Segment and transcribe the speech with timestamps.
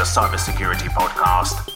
[0.00, 1.68] the Cybersecurity Podcast.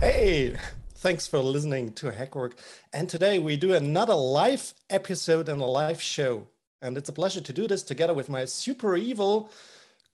[0.00, 0.56] Hey,
[0.94, 2.54] thanks for listening to Hackwork.
[2.90, 6.46] And today we do another live episode and a live show.
[6.80, 9.50] And it's a pleasure to do this together with my super evil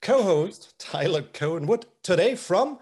[0.01, 2.79] co host, Tyler Cohen Wood, today from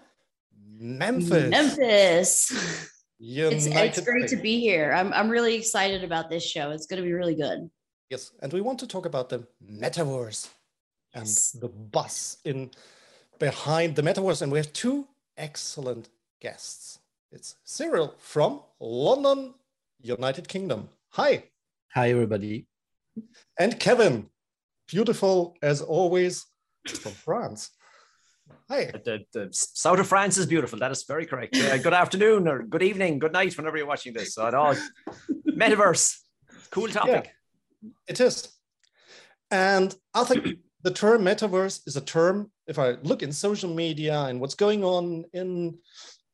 [0.80, 1.48] Memphis.
[1.48, 2.97] Memphis.
[3.20, 4.92] It's, United it's great to be here.
[4.92, 6.70] I'm, I'm really excited about this show.
[6.70, 7.68] It's going to be really good.
[8.10, 10.48] Yes, and we want to talk about the metaverse
[11.14, 11.52] and Yes.
[11.52, 12.70] the bus in
[13.38, 14.42] behind the metaverse.
[14.42, 16.08] And we have two excellent
[16.40, 17.00] guests.
[17.32, 19.54] It's Cyril from London,
[20.00, 20.88] United Kingdom.
[21.10, 21.44] Hi.
[21.94, 22.66] Hi, everybody.
[23.58, 24.30] And Kevin,
[24.86, 26.46] beautiful as always,
[26.86, 27.70] from France.
[28.70, 28.90] Hi.
[29.02, 30.78] The, the south of France is beautiful.
[30.78, 31.56] That is very correct.
[31.56, 34.34] Uh, good afternoon or good evening, good night, whenever you're watching this.
[34.34, 34.74] So, at all,
[35.48, 36.18] metaverse,
[36.70, 37.30] cool topic.
[38.06, 38.48] It is.
[39.50, 44.24] And I think the term metaverse is a term, if I look in social media
[44.24, 45.78] and what's going on in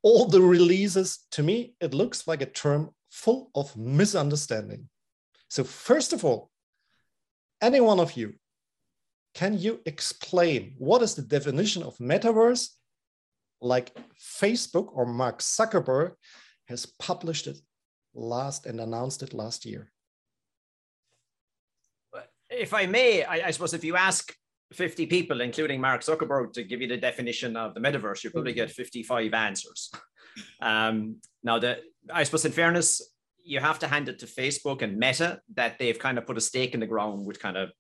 [0.02, 4.88] all the releases, to me, it looks like a term full of misunderstanding.
[5.48, 6.50] So, first of all,
[7.62, 8.34] any one of you,
[9.34, 12.68] can you explain what is the definition of metaverse
[13.60, 13.96] like
[14.40, 16.12] Facebook or Mark Zuckerberg
[16.68, 17.58] has published it
[18.14, 19.90] last and announced it last year?
[22.48, 24.32] If I may, I, I suppose if you ask
[24.72, 28.52] 50 people, including Mark Zuckerberg, to give you the definition of the metaverse, you probably
[28.52, 29.90] get 55 answers.
[30.60, 31.80] Um, now, the,
[32.12, 33.02] I suppose in fairness,
[33.44, 36.40] you have to hand it to Facebook and Meta that they've kind of put a
[36.40, 37.70] stake in the ground with kind of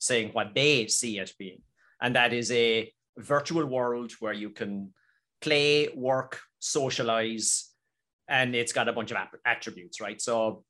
[0.00, 1.62] saying what they see it being.
[2.02, 4.92] And that is a virtual world where you can
[5.40, 7.70] play, work, socialize,
[8.26, 10.20] and it's got a bunch of attributes, right?
[10.20, 10.64] So,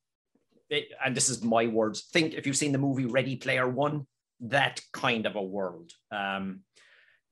[0.68, 2.02] it, and this is my words.
[2.12, 4.06] Think if you've seen the movie Ready Player One,
[4.40, 5.92] that kind of a world.
[6.10, 6.60] Um,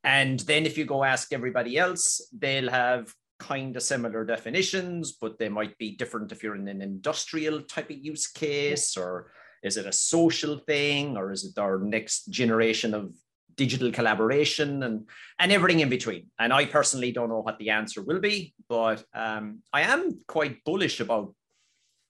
[0.05, 5.39] and then if you go ask everybody else, they'll have kind of similar definitions, but
[5.39, 9.31] they might be different if you're in an industrial type of use case, or
[9.63, 13.13] is it a social thing, or is it our next generation of
[13.59, 15.07] digital collaboration and
[15.39, 16.29] and everything in between.
[16.39, 20.65] And I personally don't know what the answer will be, but um, I am quite
[20.65, 21.35] bullish about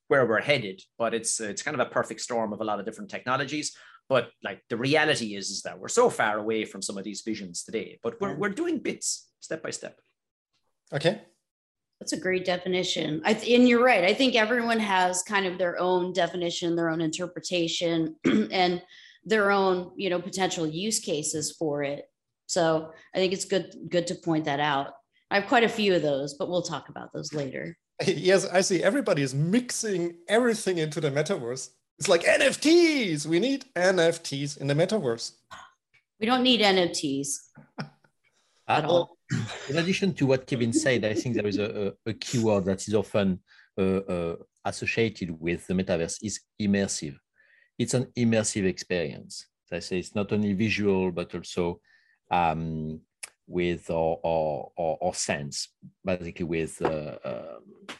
[0.06, 0.80] where we're headed.
[0.96, 3.76] But it's it's kind of a perfect storm of a lot of different technologies.
[4.08, 7.22] But like the reality is, is that we're so far away from some of these
[7.22, 7.98] visions today.
[8.02, 9.98] But we're we're doing bits step by step.
[10.92, 11.22] Okay.
[12.00, 13.20] That's a great definition.
[13.24, 14.04] I th- and you're right.
[14.04, 18.82] I think everyone has kind of their own definition, their own interpretation, and
[19.24, 22.04] their own, you know, potential use cases for it.
[22.46, 24.92] So I think it's good good to point that out.
[25.30, 27.76] I have quite a few of those, but we'll talk about those later.
[28.06, 28.80] Yes, I see.
[28.80, 31.70] Everybody is mixing everything into the metaverse.
[31.98, 33.26] It's like NFTs.
[33.26, 35.32] We need NFTs in the metaverse.
[36.20, 37.38] We don't need NFTs
[38.68, 39.17] at all.
[39.68, 42.86] In addition to what Kevin said, I think there is a, a, a keyword that
[42.86, 43.40] is often
[43.78, 47.16] uh, uh, associated with the metaverse is immersive.
[47.78, 49.46] It's an immersive experience.
[49.70, 51.80] As I say, it's not only visual, but also
[52.30, 53.00] um,
[53.46, 55.68] with our, our, our, our sense,
[56.04, 57.96] basically with uh, um,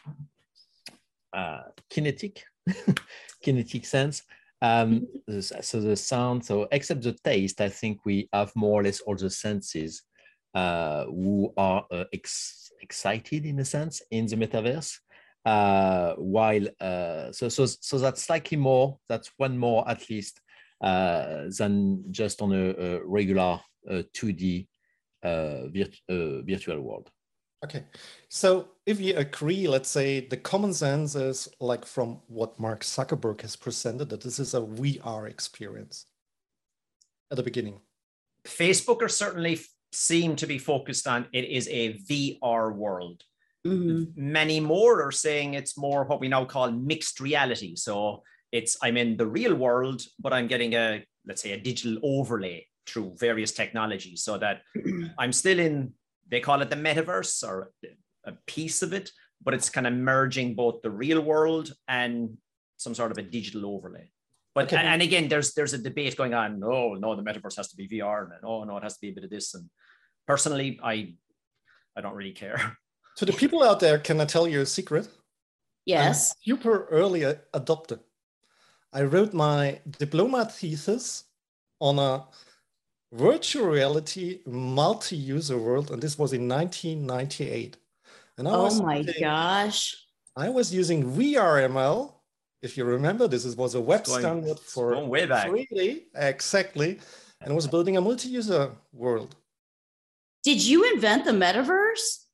[1.33, 2.43] uh, kinetic,
[3.43, 4.23] kinetic sense.
[4.61, 5.07] Um,
[5.41, 9.15] so the sound, so except the taste, I think we have more or less all
[9.15, 10.03] the senses
[10.53, 14.99] uh, who are uh, ex- excited in a sense in the metaverse.
[15.45, 18.99] Uh, while uh, so so so that's slightly more.
[19.07, 20.41] That's one more at least
[20.81, 23.59] uh, than just on a, a regular
[23.89, 24.67] uh, 2D
[25.23, 27.09] uh, virt- uh, virtual world.
[27.63, 27.83] Okay.
[28.29, 33.41] So if you agree, let's say the common sense is like from what Mark Zuckerberg
[33.41, 36.05] has presented, that this is a VR experience
[37.31, 37.81] at the beginning.
[38.45, 43.23] Facebook are certainly f- seem to be focused on it is a VR world.
[43.65, 44.15] Mhm.
[44.15, 47.75] Many more are saying it's more what we now call mixed reality.
[47.75, 51.99] So it's I'm in the real world, but I'm getting a let's say a digital
[52.03, 54.61] overlay through various technologies, so that
[55.17, 55.93] I'm still in.
[56.27, 57.71] They call it the metaverse or
[58.23, 59.11] a piece of it,
[59.43, 62.37] but it's kind of merging both the real world and
[62.77, 64.11] some sort of a digital overlay.
[64.55, 64.77] But Okay.
[64.77, 66.59] and, and again, there's there's a debate going on.
[66.59, 69.09] No, no, the metaverse has to be VR, and oh no, it has to be
[69.09, 69.53] a bit of this.
[69.55, 69.69] And
[70.27, 71.13] personally, I
[71.95, 72.77] I don't really care.
[73.15, 75.09] So the people out there, can I tell you a secret?
[75.85, 76.33] Yes.
[76.41, 77.21] super early
[77.53, 77.99] adopter.
[78.93, 81.25] I wrote my diploma thesis
[81.79, 82.25] on a
[83.11, 87.75] virtual reality multi-user world, and this was in 1998.
[88.37, 89.97] And I oh was Oh my using- gosh.
[90.35, 92.13] I was using VRML
[92.61, 95.47] If you remember, this is- was a web Going- standard for going way back.
[95.49, 96.99] 3D, exactly,
[97.41, 99.35] and was building a multi-user world.
[100.43, 102.25] Did you invent the metaverse?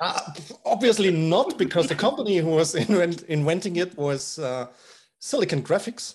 [0.00, 0.32] Uh,
[0.64, 4.66] obviously not, because the company who was invent, inventing it was uh,
[5.20, 6.14] Silicon Graphics.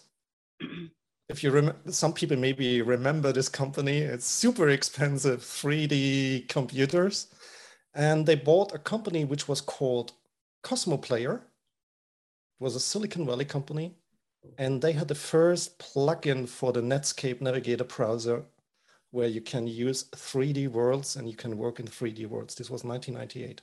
[1.27, 3.97] If you remember, some people maybe remember this company.
[3.99, 7.27] It's super expensive 3D computers,
[7.95, 10.13] and they bought a company which was called
[10.63, 11.35] Cosmoplayer.
[11.37, 11.41] It
[12.59, 13.95] was a Silicon Valley company,
[14.57, 18.43] and they had the first plugin for the Netscape Navigator browser
[19.11, 22.53] where you can use 3D worlds and you can work in 3D worlds.
[22.55, 23.61] This was 1998.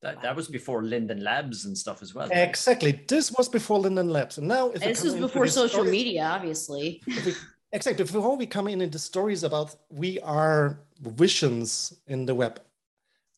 [0.00, 2.28] That, that was before Linden Labs and stuff as well.
[2.32, 3.00] Exactly.
[3.06, 4.38] This was before Linden Labs.
[4.38, 7.02] And now, if we This come was before social stories- media, obviously.
[7.06, 7.34] if we-
[7.72, 8.04] exactly.
[8.04, 12.60] Before we come in into stories about we are visions in the web,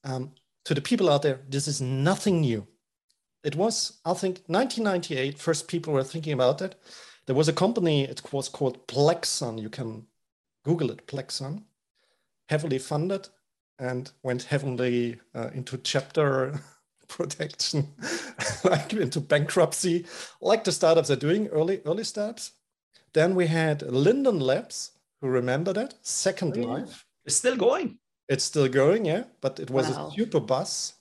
[0.05, 0.33] um,
[0.65, 2.67] to the people out there, this is nothing new.
[3.45, 5.39] It was, I think, 1998.
[5.39, 6.75] First, people were thinking about it.
[7.27, 8.05] There was a company.
[8.05, 9.61] It was called Blaxxun.
[9.61, 10.07] You can
[10.65, 11.07] Google it.
[11.07, 11.63] Blaxxun,
[12.49, 13.29] heavily funded,
[13.79, 16.61] and went heavily uh, into chapter
[17.09, 17.89] protection,
[18.65, 20.07] like into bankruptcy,
[20.41, 22.53] like the startups are doing early early startups.
[23.13, 26.67] Then we had Linden Labs, who remember that Second Oh, yeah.
[26.67, 27.07] Life.
[27.25, 27.99] It's still going.
[28.29, 30.09] It's still going, yeah, but it was Wow.
[30.09, 30.94] a super buzz.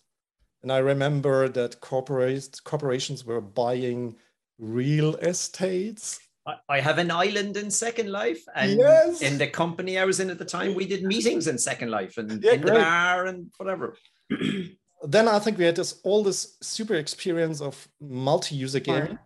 [0.64, 4.16] And I remember that corporations corporations were buying
[4.58, 6.20] real estates.
[6.48, 9.22] I, I have an island in Second Life, and Yes.
[9.22, 12.18] in the company I was in at the time, we did meetings in Second Life
[12.18, 13.98] and Yeah, in the bar and whatever.
[15.06, 19.20] Then I think we had this all this super experience of multi-user gaming,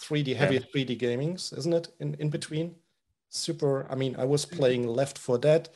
[0.00, 1.88] 3D heavy 3D gamings, isn't it?
[1.98, 2.76] In in between,
[3.28, 3.88] super.
[3.90, 4.56] I mean, I was mm-hmm.
[4.56, 5.68] playing Left 4 Dead.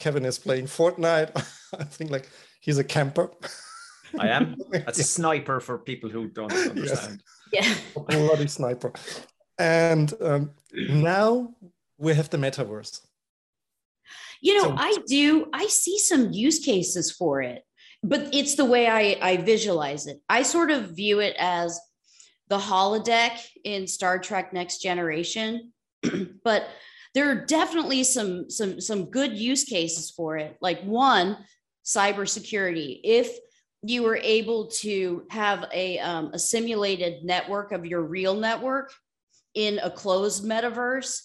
[0.00, 1.30] Kevin is playing Fortnite.
[1.78, 2.28] I think like
[2.60, 3.30] he's a camper.
[4.18, 4.56] I am.
[4.70, 7.22] That's a sniper for people who don't understand.
[7.52, 7.74] Yeah.
[7.96, 8.92] a bloody sniper.
[9.58, 11.54] And um, now
[11.98, 13.00] we have the metaverse.
[14.40, 17.62] You know, So- I do, I see some use cases for it,
[18.02, 20.20] but it's the way I, I visualize it.
[20.28, 21.78] I sort of view it as
[22.48, 25.72] the holodeck in Star Trek Next Generation,
[26.44, 26.66] but
[27.14, 30.56] there are definitely some some some good use cases for it.
[30.60, 31.36] Like one,
[31.84, 33.00] cybersecurity.
[33.04, 33.36] If
[33.82, 38.92] you were able to have a, um, a simulated network of your real network
[39.54, 41.22] in a closed metaverse,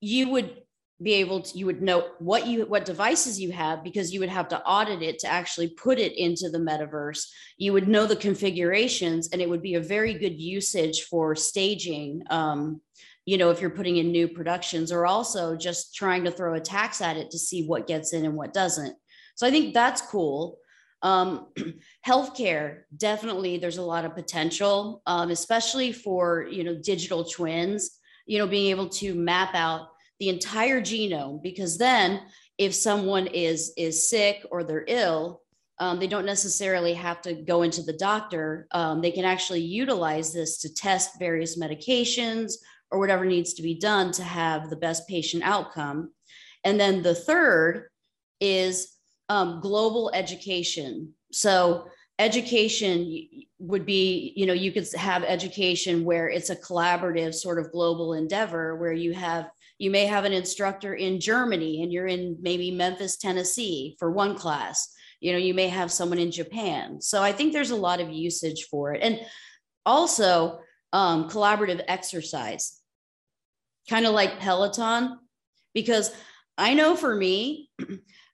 [0.00, 0.62] you would
[1.00, 4.28] be able to you would know what you what devices you have because you would
[4.28, 7.24] have to audit it to actually put it into the metaverse.
[7.56, 12.22] You would know the configurations and it would be a very good usage for staging
[12.30, 12.80] um,
[13.26, 16.60] you know if you're putting in new productions or also just trying to throw a
[16.60, 18.96] tax at it to see what gets in and what doesn't.
[19.36, 20.58] So i think that's cool
[21.02, 21.46] um,
[22.06, 28.38] healthcare definitely there's a lot of potential um, especially for you know digital twins you
[28.38, 32.20] know being able to map out the entire genome because then
[32.58, 35.42] if someone is is sick or they're ill
[35.80, 38.66] um, they don't necessarily have to go into the doctor.
[38.72, 42.54] Um, they can actually utilize this to test various medications
[42.90, 46.12] or whatever needs to be done to have the best patient outcome.
[46.64, 47.88] And then the third
[48.40, 48.92] is
[49.28, 51.86] um, global education so
[52.18, 57.70] education would be you know you could have education where it's a collaborative sort of
[57.70, 62.36] global endeavor where you have you may have an instructor in Germany and you're in
[62.40, 64.92] maybe Memphis, Tennessee for one class.
[65.20, 67.00] You know, you may have someone in Japan.
[67.00, 69.02] So I think there's a lot of usage for it.
[69.02, 69.20] And
[69.86, 70.60] also
[70.92, 72.80] um, collaborative exercise,
[73.88, 75.18] kind of like Peloton,
[75.74, 76.12] because
[76.56, 77.70] I know for me,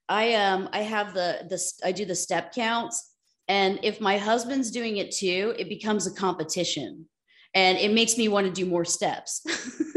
[0.09, 3.15] I um I have the the I do the step counts,
[3.49, 7.07] and if my husband's doing it too, it becomes a competition,
[7.55, 9.45] and it makes me want to do more steps.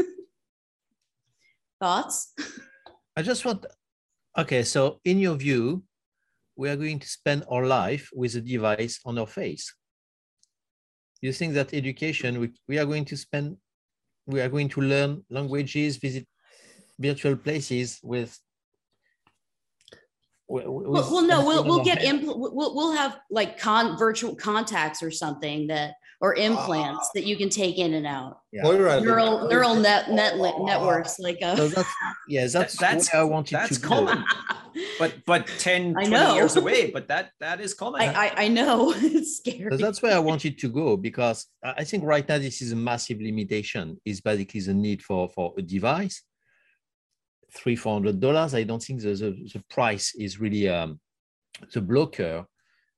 [1.80, 2.32] Thoughts?
[3.16, 3.66] I just want,
[4.36, 5.84] okay, so in your view,
[6.56, 9.72] we are going to spend our life with a device on our face.
[11.20, 13.56] You think that education, we, we are going to spend,
[14.26, 16.26] we are going to learn languages, visit
[16.98, 18.38] virtual places with.
[20.48, 22.14] With- Well, well, no, we'll we'll get head?
[22.16, 27.36] impl- we'll we'll have like con virtual contacts or something that or implants that you
[27.36, 28.40] can take in and out.
[28.50, 28.62] Yeah.
[28.64, 31.88] Moira, Neural neural net net networks like uh, So that's,
[32.28, 34.24] yeah, that's, that's- where I wanted That's to common.
[34.98, 36.34] But but 10, I 20 know.
[36.34, 38.00] years away, but that that is common.
[38.00, 39.70] I, I I know it's scary.
[39.70, 42.72] So that's where I wanted to go because I I think right now this is
[42.72, 44.00] a massive limitation.
[44.04, 46.22] Is basically the need for for a device.
[47.50, 48.54] Three four hundred dollars.
[48.54, 51.00] I don't think the, the the price is really um,
[51.72, 52.46] the blocker.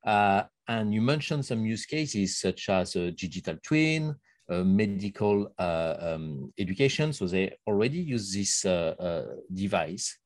[0.04, 4.14] Uh, and you mentioned some use cases such as a digital twin,
[4.49, 7.12] medical uh, um, education.
[7.12, 10.19] So they already use this uh, uh, device,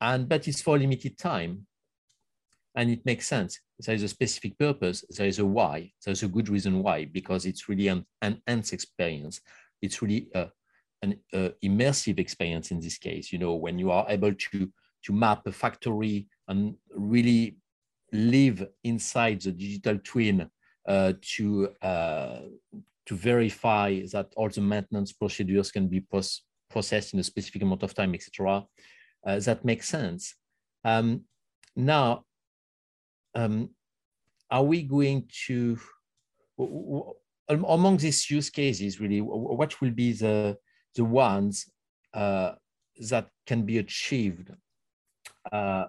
[0.00, 1.66] and but it's for limited time,
[2.74, 3.60] and it makes sense.
[3.78, 5.04] There is a specific purpose.
[5.10, 5.92] There is a why.
[6.04, 9.40] There's a good reason why because it's really an enhanced experience.
[9.80, 10.48] It's really a,
[11.02, 11.18] an
[11.64, 13.32] immersive experience in this case.
[13.32, 14.72] You know, when you are able to
[15.04, 17.56] to map a factory and really
[18.12, 20.50] live inside the digital twin
[20.88, 22.40] uh, to uh,
[23.06, 27.82] to verify that all the maintenance procedures can be pos- processed in a specific amount
[27.82, 28.64] of time, etc.
[29.26, 30.34] Uh, that makes sense.
[30.84, 31.22] Um,
[31.76, 32.24] now,
[33.34, 33.70] um,
[34.50, 35.78] are we going to
[37.48, 40.56] among these use cases really what will be the
[40.94, 41.66] the ones
[42.14, 42.52] uh,
[43.10, 44.50] that can be achieved
[45.52, 45.84] uh,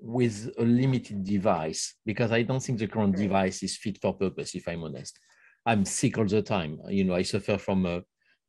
[0.00, 4.54] with a limited device because I don't think the current device is fit for purpose,
[4.54, 5.18] if I'm honest.
[5.66, 6.80] I'm sick all the time.
[6.88, 8.02] You know, I suffer from a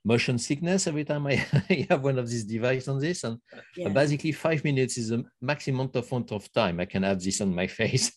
[0.04, 1.46] motion sickness every time I,
[1.90, 3.24] have one of these devices on this.
[3.24, 3.38] And
[3.76, 3.90] yeah.
[3.90, 7.68] basically, five minutes is the maximum amount of time I can have this on my
[7.80, 8.12] face.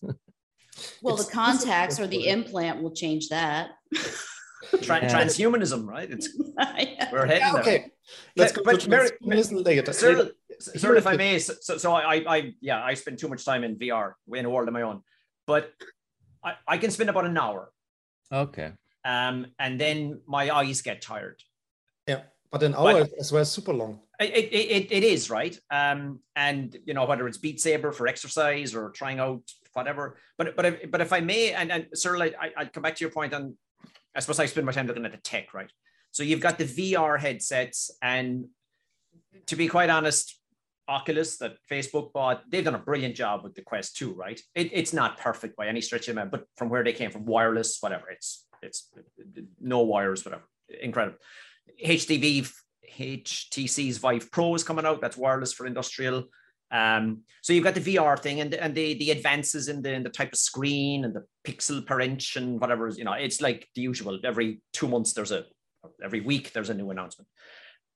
[1.02, 3.71] well, it's, the contacts or the implant will change that.
[4.83, 6.11] Tra- transhumanism, right?
[6.11, 6.28] It's
[6.59, 7.11] yeah.
[7.12, 7.78] we're heading yeah, okay.
[7.78, 7.90] There.
[8.37, 9.92] Let's go but, to transhumanism later.
[9.92, 13.64] Sir, sir, if I may, so, so I, I, yeah, I spend too much time
[13.64, 15.02] in VR in a world of my own,
[15.47, 15.73] but
[16.42, 17.71] I, I can spend about an hour.
[18.33, 18.73] Okay.
[19.04, 21.42] Um, and then my eyes get tired.
[22.06, 24.00] Yeah, but an hour but, as well super long.
[24.21, 25.59] It, it, it, it is right.
[25.71, 29.42] Um, and you know whether it's Beat Saber for exercise or trying out
[29.73, 30.16] whatever.
[30.38, 33.04] But but if, but if I may, and and sir, I, I'd come back to
[33.04, 33.56] your point on
[34.14, 35.71] I suppose I spend my time looking at the tech, right?
[36.11, 38.47] So you've got the VR headsets, and
[39.47, 40.38] to be quite honest,
[40.87, 44.40] Oculus that Facebook bought, they've done a brilliant job with the Quest 2, right?
[44.54, 47.25] It, it's not perfect by any stretch of the but from where they came from,
[47.25, 48.90] wireless, whatever, it's it's
[49.61, 50.44] no wires, whatever,
[50.80, 51.18] incredible.
[51.85, 52.50] HTV,
[52.99, 55.00] HTC's Vive Pro is coming out.
[55.00, 56.25] That's wireless for industrial.
[56.71, 60.02] Um, so you've got the VR thing and, and the, the advances in the, in
[60.02, 63.68] the type of screen and the pixel per inch and whatever, you know, it's like
[63.75, 64.18] the usual.
[64.25, 65.44] Every two months, there's a,
[66.02, 67.28] every week, there's a new announcement.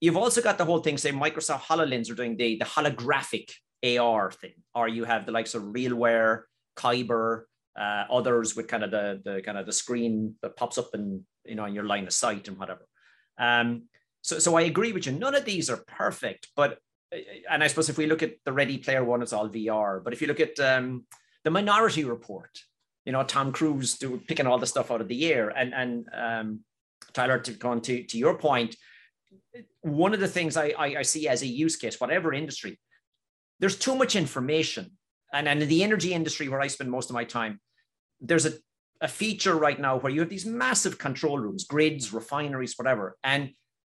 [0.00, 3.50] You've also got the whole thing, say Microsoft HoloLens are doing the, the holographic
[3.84, 6.42] AR thing, or you have the likes of RealWear,
[6.76, 7.42] Kyber,
[7.78, 11.22] uh, others with kind of the, the kind of the screen that pops up and,
[11.44, 12.86] you know, in your line of sight and whatever.
[13.38, 13.84] Um,
[14.22, 15.12] so, so I agree with you.
[15.12, 16.78] None of these are perfect, but
[17.50, 20.02] and I suppose if we look at the Ready Player One, it's all VR.
[20.02, 21.06] But if you look at um,
[21.44, 22.50] the Minority Report,
[23.04, 26.08] you know Tom Cruise do, picking all the stuff out of the air, and and
[26.12, 26.60] um,
[27.12, 28.76] Tyler, to go on to, to your point,
[29.80, 32.78] one of the things I, I, I see as a use case, whatever industry,
[33.60, 34.92] there's too much information,
[35.32, 37.60] and and in the energy industry where I spend most of my time,
[38.20, 38.52] there's a
[39.00, 43.50] a feature right now where you have these massive control rooms, grids, refineries, whatever, and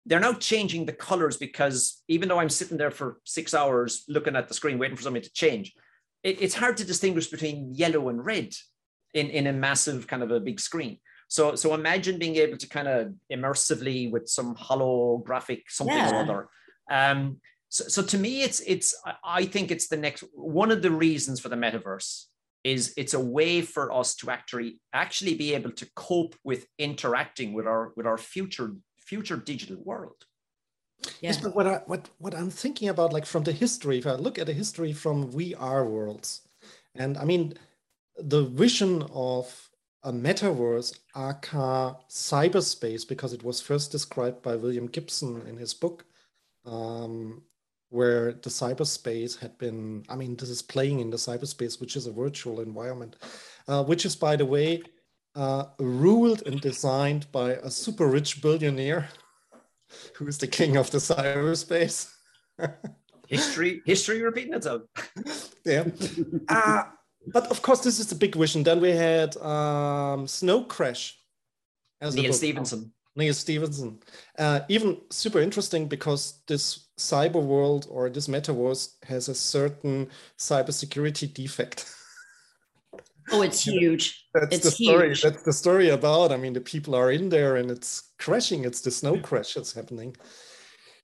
[0.05, 4.35] they're now changing the colors because even though I'm sitting there for six hours looking
[4.35, 5.73] at the screen waiting for something to change,
[6.23, 8.53] it, it's hard to distinguish between yellow and red
[9.13, 10.97] in, in a massive kind of a big screen.
[11.27, 16.11] So, so imagine being able to kind of immersively with some holographic something yeah.
[16.11, 16.49] or other.
[16.91, 17.37] Um,
[17.69, 18.93] so, so to me, it's it's
[19.23, 22.25] I think it's the next one of the reasons for the metaverse
[22.63, 27.53] is it's a way for us to actually actually be able to cope with interacting
[27.53, 30.25] with our with our future future digital world.
[31.05, 31.11] Yeah.
[31.21, 34.13] Yes, but what I what what I'm thinking about, like from the history, if I
[34.13, 36.41] look at the history from VR worlds,
[36.95, 37.55] and I mean,
[38.17, 39.69] the vision of
[40.03, 46.05] a metaverse, aka cyberspace, because it was first described by William Gibson in his book,
[46.65, 47.41] um,
[47.89, 50.03] where the cyberspace had been.
[50.09, 53.17] I mean, this is playing in the cyberspace, which is a virtual environment,
[53.67, 54.83] uh, which is, by the way,
[55.35, 59.09] uh, ruled and designed by a super rich billionaire
[60.15, 62.11] who is the king of the cyberspace.
[63.27, 64.83] history, history repeating itself.
[65.65, 65.85] yeah.
[66.47, 66.83] Uh,
[67.27, 68.63] but of course, this is the big vision.
[68.63, 71.17] Then we had um, Snow Crash.
[72.01, 72.91] As Neal Stephenson.
[73.15, 73.99] Neal Stephenson.
[74.37, 81.33] Uh, even super interesting because this cyber world or this metaverse has a certain cybersecurity
[81.33, 81.95] defect.
[83.31, 84.27] Oh, it's huge.
[84.33, 85.07] That's it's the story.
[85.09, 85.21] Huge.
[85.21, 86.31] That's the story about.
[86.31, 88.65] I mean, the people are in there and it's crashing.
[88.65, 90.15] It's the snow crash that's happening.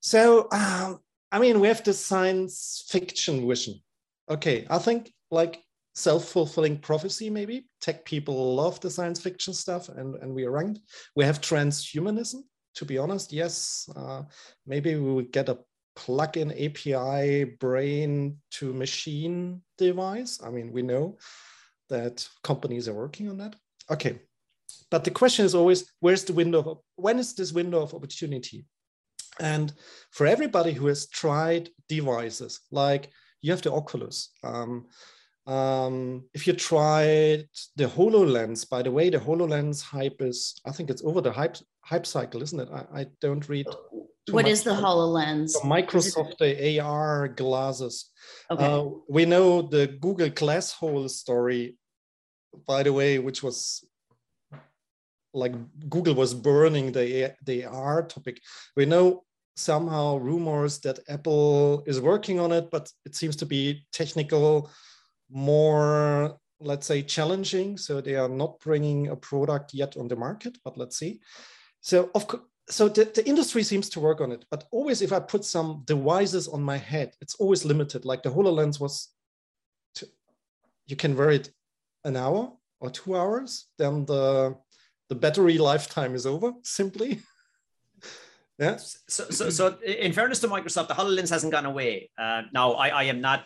[0.02, 1.00] So, um,
[1.32, 3.82] I mean, we have the science fiction vision.
[4.30, 5.62] Okay, I think like
[5.96, 7.68] self-fulfilling prophecy, maybe.
[7.82, 10.82] Tech people love the science fiction stuff, and, and we are ranked.
[11.16, 12.44] We have transhumanism,
[12.76, 13.34] to be honest.
[13.34, 14.24] Yes, uh,
[14.66, 15.60] maybe we would get a
[15.96, 20.40] plug-in API brain to machine device.
[20.44, 21.18] I mean, we know
[21.90, 23.56] that companies are working on that.
[23.90, 24.20] Okay,
[24.92, 28.66] but the question is always, where's the window of, when is this window of opportunity?
[29.40, 29.74] And
[30.12, 33.10] for everybody who has tried devices, like
[33.42, 34.88] you have the Oculus, um,
[35.48, 40.90] um, if you tried the HoloLens, by the way, the HoloLens hype is, I think
[40.90, 42.70] it's over the hype hype cycle, isn't it?
[42.72, 43.66] I, I don't read.
[44.30, 45.52] What is the HoloLens?
[45.52, 48.12] So Microsoft, the AR glasses.
[48.52, 48.64] Okay.
[48.64, 51.78] Uh, we know the Google Glass Hole story,
[52.68, 53.84] by the way, which was
[55.34, 55.54] like
[55.90, 58.42] Google was burning the, the AR topic.
[58.76, 59.24] We know
[59.56, 64.72] somehow rumors that Apple is working on it, but it seems to be technical,
[65.30, 67.78] more, let's say, challenging.
[67.78, 71.20] So they are not bringing a product yet on the market, but let's see.
[71.82, 75.12] So of course, so the, the industry seems to work on it, but always if
[75.12, 78.06] I put some devices on my head, it's always limited.
[78.06, 79.10] Like the HoloLens was,
[79.96, 80.08] to,
[80.86, 81.50] you can wear it
[82.04, 84.56] an hour or two hours, then the
[85.10, 87.20] the battery lifetime is over simply.
[88.60, 88.78] yeah.
[88.78, 92.12] So, so, so in fairness to Microsoft, the HoloLens hasn't gone away.
[92.18, 93.46] Uh, now, I, I am not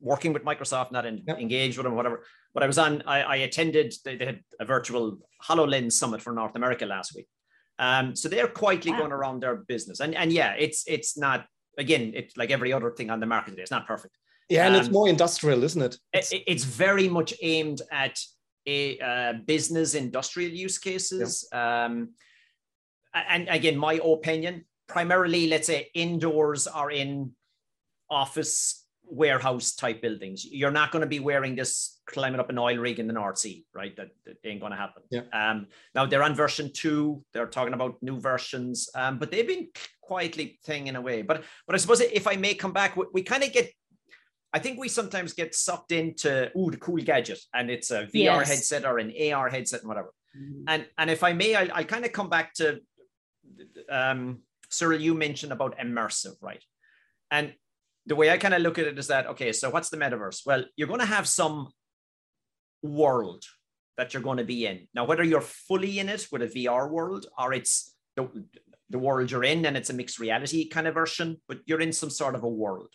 [0.00, 1.38] working with Microsoft, not in, yep.
[1.38, 2.24] engaged with them, whatever.
[2.54, 6.32] But I was on, I, I attended, they, they, had a virtual HoloLens summit for
[6.32, 7.28] North America last week.
[7.78, 8.98] Um, so they're quietly wow.
[8.98, 10.00] going around their business.
[10.00, 11.46] And, and yeah, it's, it's not,
[11.78, 13.62] again, it's like every other thing on the market today.
[13.62, 14.16] It's not perfect.
[14.48, 15.96] Yeah, and um, it's more industrial, isn't it?
[16.12, 18.18] It's, it's very much aimed at
[18.66, 21.46] a uh, business industrial use cases.
[21.52, 21.84] Yeah.
[21.84, 22.14] Um,
[23.14, 27.32] and again, my opinion, primarily, let's say indoors are in
[28.10, 30.44] office warehouse type buildings.
[30.44, 33.38] You're not going to be wearing this climbing up an oil rig in the North
[33.38, 33.94] Sea, right?
[33.96, 35.02] That, that ain't going to happen.
[35.10, 35.20] Yeah.
[35.32, 37.22] Um, now they're on version two.
[37.32, 39.68] They're talking about new versions, um, but they've been
[40.00, 41.22] quietly thing in a way.
[41.22, 43.70] But but I suppose if I may come back, we, we kind of get
[44.52, 48.40] I think we sometimes get sucked into ooh the cool gadget, and it's a VR
[48.40, 48.48] yes.
[48.48, 50.12] headset or an AR headset and whatever.
[50.36, 50.64] Mm-hmm.
[50.66, 52.80] And and if I may, I, I kind of come back to
[53.90, 55.00] um, Cyril.
[55.00, 56.62] You mentioned about immersive, right?
[57.30, 57.52] And
[58.06, 60.46] the way I kind of look at it is that okay, so what's the metaverse?
[60.46, 61.68] Well, you're going to have some
[62.82, 63.44] world
[63.96, 66.90] that you're going to be in now, whether you're fully in it with a VR
[66.90, 68.28] world or it's the,
[68.90, 71.92] the world you're in and it's a mixed reality kind of version, but you're in
[71.92, 72.90] some sort of a world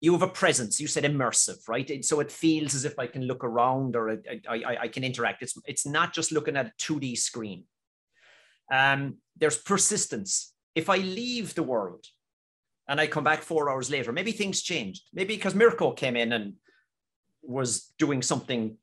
[0.00, 0.80] you have a presence.
[0.80, 2.04] You said immersive, right?
[2.04, 5.42] So it feels as if I can look around or I, I, I can interact.
[5.42, 7.64] It's, it's not just looking at a 2D screen.
[8.72, 10.54] Um, there's persistence.
[10.74, 12.06] If I leave the world
[12.88, 15.02] and I come back four hours later, maybe things changed.
[15.12, 16.54] Maybe because Mirko came in and
[17.42, 18.76] was doing something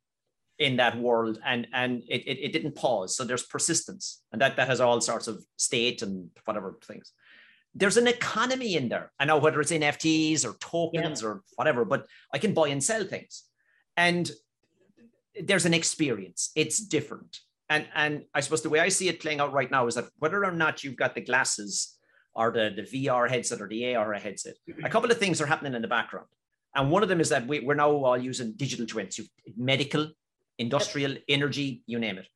[0.59, 3.15] in that world and and it, it, it didn't pause.
[3.15, 4.23] So there's persistence.
[4.31, 7.13] And that that has all sorts of state and whatever things
[7.77, 9.11] there's an economy in there.
[9.19, 11.27] I know whether it's NFTs or tokens yeah.
[11.27, 13.43] or whatever, but I can buy and sell things.
[13.95, 14.29] And
[15.43, 16.51] there's an experience.
[16.55, 17.39] It's different.
[17.69, 20.05] And and I suppose the way I see it playing out right now is that
[20.17, 21.97] whether or not you've got the glasses
[22.33, 25.73] or the, the VR headset or the AR headset, a couple of things are happening
[25.75, 26.27] in the background.
[26.77, 29.19] And one of them is that we, we're now all using digital twins,
[29.57, 30.11] medical,
[30.59, 32.27] industrial, energy, you name it.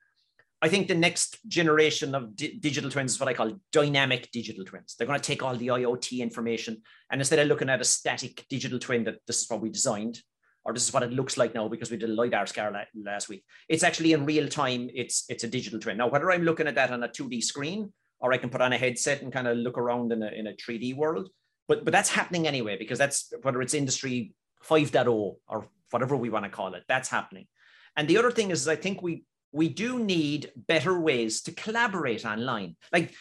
[0.64, 4.66] I think the next generation of di- digital twins is what I call dynamic digital
[4.66, 4.96] twins.
[4.96, 8.46] They're going to take all the IoT information and instead of looking at a static
[8.50, 10.20] digital twin that this is what we designed,
[10.66, 13.30] or this is what it looks like now because we did a lidar scan last
[13.30, 13.44] week.
[13.70, 14.90] It's actually in real time.
[14.94, 15.98] It's it's a digital twin.
[15.98, 18.74] Now, whether I'm looking at that on a 2D screen or I can put on
[18.74, 21.30] a headset and kind of look around in a in a 3D world,
[21.72, 24.34] but but that's happening anyway because that's whether it's industry
[24.68, 26.84] 5.0 or whatever we want to call it.
[26.90, 27.48] That's happening.
[27.96, 32.26] And the other thing is, I think we we do need better ways to collaborate
[32.26, 32.76] online.
[32.92, 33.14] Like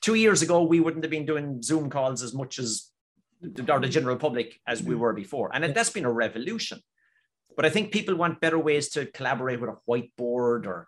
[0.00, 2.90] two years ago, we wouldn't have been doing Zoom calls as much as
[3.68, 5.50] or the general public as we were before.
[5.52, 6.78] And that's been a revolution.
[7.56, 10.86] But I think people want better ways to collaborate with a whiteboard or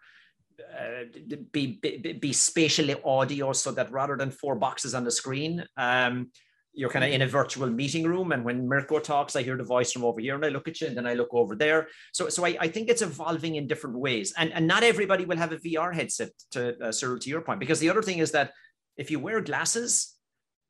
[0.60, 1.04] uh,
[1.52, 6.30] be, be, be spatially audio so that rather than four boxes on the screen, um,
[6.72, 8.32] you're kind of in a virtual meeting room.
[8.32, 10.80] And when Mirko talks, I hear the voice from over here and I look at
[10.80, 11.88] you and then I look over there.
[12.12, 14.32] So, so I, I think it's evolving in different ways.
[14.36, 17.60] And, and not everybody will have a VR headset to uh, Cyril, to your point,
[17.60, 18.52] because the other thing is that
[18.96, 20.14] if you wear glasses,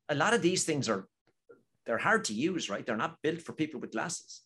[0.09, 1.07] a lot of these things are,
[1.85, 2.85] they're hard to use, right?
[2.85, 4.41] They're not built for people with glasses.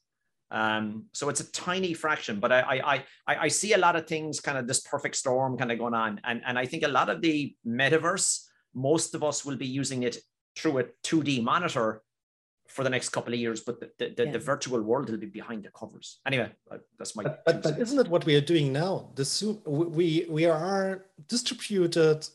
[0.52, 2.96] Um, so it's a tiny fraction, but I, I,
[3.28, 5.96] I, I see a lot of things kind of this perfect storm kind of going
[5.96, 6.22] on.
[6.24, 8.42] And, and I think a lot of the metaverse,
[8.76, 10.18] most of us will be using it
[10.56, 12.02] through a 2D monitor
[12.68, 14.32] for the next couple of years, but the, the, the, yeah.
[14.32, 16.20] the virtual world will be behind the covers.
[16.26, 17.24] Anyway, uh, that's my.
[17.24, 19.12] But, but, but, isn't it what we are doing now?
[19.16, 22.28] The Zoom, we we are distributed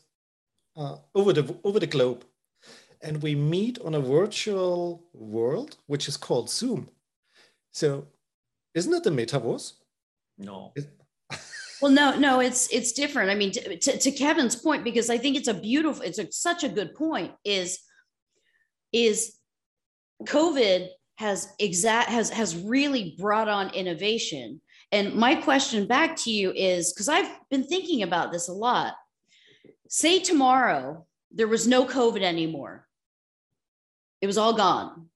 [0.77, 2.23] uh, over the over the globe,
[3.01, 6.89] and we meet on a virtual world which is called Zoom.
[7.71, 8.07] So,
[8.75, 9.73] isn't it the metaverse?
[10.37, 10.73] No.
[11.81, 13.29] well, no, no, it's it's different.
[13.29, 16.31] I mean, to, to, to Kevin's point, because I think it's a beautiful, it's a,
[16.31, 17.33] such a good point.
[17.43, 17.79] Is
[18.91, 19.35] is
[20.23, 24.61] COVID has exact has has really brought on innovation.
[24.91, 28.95] And my question back to you is because I've been thinking about this a lot.
[29.87, 32.87] Say tomorrow there was no COVID anymore.
[34.21, 35.09] It was all gone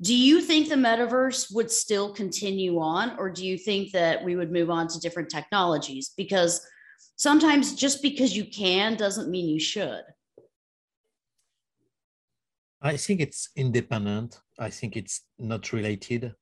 [0.00, 4.34] do you think the metaverse would still continue on or do you think that we
[4.34, 6.66] would move on to different technologies because
[7.16, 10.02] sometimes just because you can doesn't mean you should
[12.82, 16.34] i think it's independent i think it's not related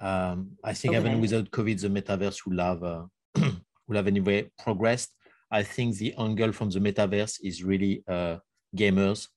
[0.00, 1.06] um, i think okay.
[1.06, 3.04] even without covid the metaverse will have uh,
[3.86, 5.14] will have anyway progressed
[5.50, 8.36] i think the angle from the metaverse is really uh,
[8.76, 9.28] gamers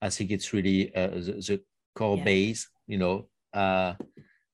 [0.00, 1.60] i think it's really uh, the, the
[1.94, 2.24] core yeah.
[2.24, 3.94] base you know, uh,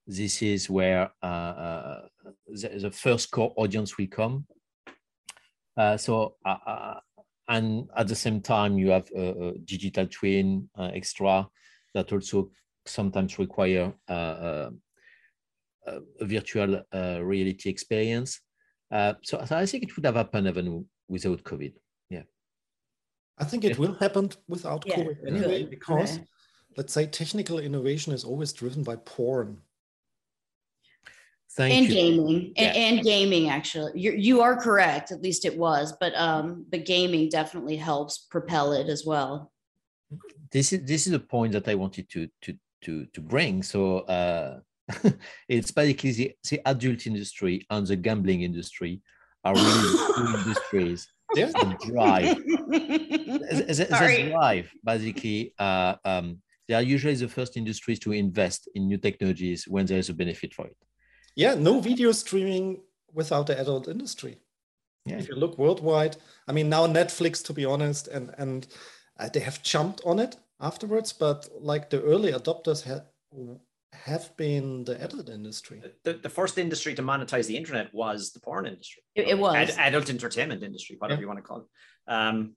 [0.07, 2.01] this is where uh, uh,
[2.47, 4.47] the, the, first core audience will come.
[5.77, 7.01] Uh, so, uh, uh,
[7.49, 11.49] and at the same time, you have a, a digital twin uh, extra
[11.95, 12.51] that also
[12.87, 14.71] sometimes require uh, uh,
[16.21, 16.83] a virtual
[17.23, 18.41] reality experience.
[18.91, 21.73] so, so, I think it would have happened even without COVID.
[22.11, 22.25] Yeah.
[23.39, 23.79] I think it yeah.
[23.79, 24.97] will happen without yeah.
[24.97, 26.25] COVID anyway, because okay
[26.79, 29.61] let's say technical innovation is always driven by porn.
[31.59, 31.93] Thank and you.
[31.93, 32.69] gaming yeah.
[32.69, 36.79] and, and, gaming actually you you are correct at least it was but um the
[36.79, 39.51] gaming definitely helps propel it as well
[40.53, 43.99] this is this is a point that i wanted to to to to bring so
[44.19, 44.61] uh
[45.49, 49.03] it's basically the, the adult industry and the gambling industry
[49.45, 51.47] are really two industries yeah.
[51.47, 52.37] that drive
[53.77, 58.99] that drive basically uh um they are usually the first industries to invest in new
[58.99, 60.77] technologies when there is a benefit for it.
[61.39, 62.81] Yeah, no video streaming
[63.15, 64.39] without the adult industry.
[65.07, 65.19] Yeah.
[65.19, 66.17] If you look worldwide,
[66.49, 68.67] I mean, now Netflix, to be honest, and and
[69.21, 73.05] uh, they have jumped on it afterwards, but like the early adopters have
[73.93, 75.81] have been the adult industry.
[76.03, 79.03] The, the first industry to monetize the internet was the porn industry.
[79.15, 81.23] It, it was Ad, adult entertainment industry, whatever yeah.
[81.23, 82.13] you want to call it.
[82.13, 82.57] Um,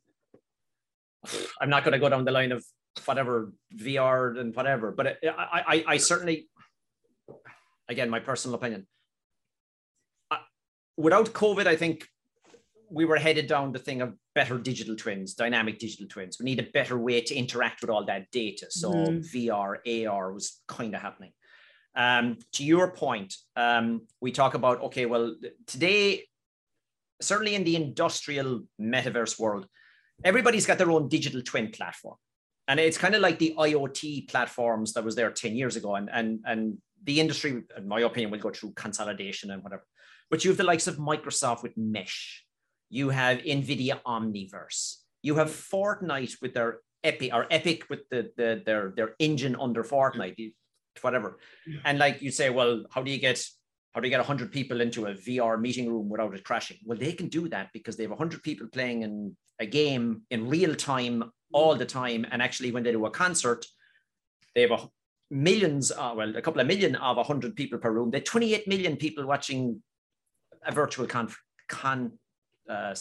[1.61, 2.65] I'm not going to go down the line of
[3.05, 4.91] whatever VR and whatever.
[4.91, 6.49] But I, I, I certainly,
[7.91, 8.87] again, my personal opinion,
[10.29, 10.39] I,
[10.97, 12.07] without COVID, I think
[12.89, 16.37] we were headed down the thing of better digital twins, dynamic digital twins.
[16.39, 18.67] We need a better way to interact with all that data.
[18.69, 19.19] So mm.
[19.31, 21.31] VR, AR was kind of happening.
[21.95, 25.35] Um, to your point, um, we talk about okay, well,
[25.67, 26.25] today,
[27.21, 29.67] certainly in the industrial metaverse world,
[30.23, 32.15] everybody's got their own digital twin platform
[32.71, 35.95] and it's kind of like the IoT platforms that was there 10 years ago.
[35.95, 39.83] And, and, and the industry, in my opinion, will go through consolidation and whatever.
[40.29, 42.45] But you have the likes of Microsoft with Mesh.
[42.89, 44.97] You have NVIDIA Omniverse.
[45.21, 49.83] You have Fortnite with their Epic or Epic with the, the their their engine under
[49.83, 50.53] Fortnite,
[51.01, 51.39] whatever.
[51.85, 53.43] And like you say, well, how do you get
[53.93, 56.77] how do you get 100 people into a VR meeting room without it crashing?
[56.85, 60.47] Well, they can do that because they have 100 people playing in a game in
[60.47, 62.25] real time all the time.
[62.31, 63.65] And actually, when they do a concert,
[64.55, 64.87] they have a
[65.31, 68.11] millions, uh, well, a couple of million of 100 people per room.
[68.11, 69.81] They 28 million people watching
[70.65, 71.33] a virtual con-
[71.67, 72.17] concert.
[72.69, 72.93] Uh,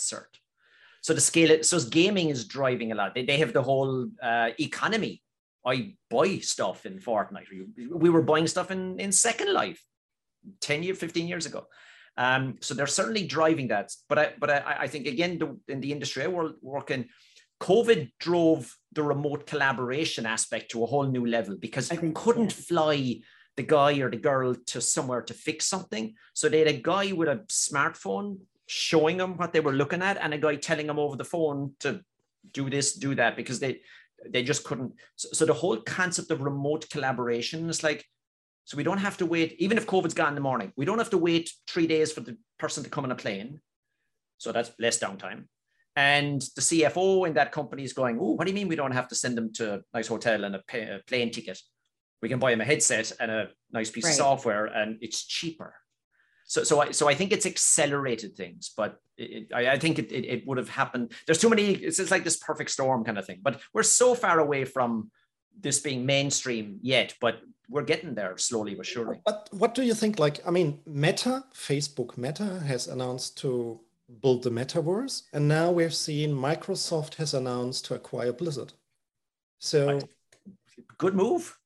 [1.02, 3.14] so the scale, so gaming is driving a lot.
[3.14, 5.22] They, they have the whole uh, economy.
[5.66, 7.46] I buy stuff in Fortnite.
[7.90, 9.82] We were buying stuff in, in Second Life
[10.60, 11.66] 10 years, 15 years ago.
[12.16, 13.92] Um, so they're certainly driving that.
[14.08, 17.08] But I, but I, I think again, the, in the industry I work in,
[17.60, 22.64] COVID drove the remote collaboration aspect to a whole new level because you couldn't yeah.
[22.68, 23.20] fly
[23.56, 26.14] the guy or the girl to somewhere to fix something.
[26.32, 30.16] So they had a guy with a smartphone showing them what they were looking at
[30.16, 32.00] and a guy telling them over the phone to
[32.52, 33.80] do this, do that, because they
[34.28, 34.92] they just couldn't.
[35.16, 38.06] So, so the whole concept of remote collaboration is like,
[38.64, 40.98] so we don't have to wait, even if COVID's gone in the morning, we don't
[40.98, 43.60] have to wait three days for the person to come on a plane.
[44.38, 45.44] So that's less downtime.
[45.96, 48.92] And the CFO in that company is going, Oh, what do you mean we don't
[48.92, 51.58] have to send them to a nice hotel and a, pay, a plane ticket?
[52.22, 54.10] We can buy them a headset and a nice piece right.
[54.10, 55.74] of software and it's cheaper.
[56.44, 60.10] So, so I, so I think it's accelerated things, but it, I, I, think it,
[60.10, 61.12] it, it, would have happened.
[61.24, 64.16] There's too many, it's, it's like this perfect storm kind of thing, but we're so
[64.16, 65.12] far away from
[65.60, 69.20] this being mainstream yet, but we're getting there slowly but surely.
[69.24, 70.18] But what do you think?
[70.18, 73.80] Like, I mean, Meta, Facebook Meta has announced to
[74.22, 75.22] build the metaverse.
[75.32, 78.72] And now we've seen Microsoft has announced to acquire Blizzard.
[79.58, 80.00] So
[80.98, 81.58] good move.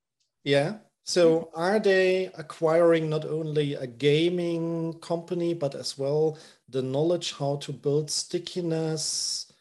[0.45, 0.79] Yeah.
[1.05, 7.57] So are they acquiring not only a gaming company, but as well the knowledge how
[7.57, 9.53] to build stickiness,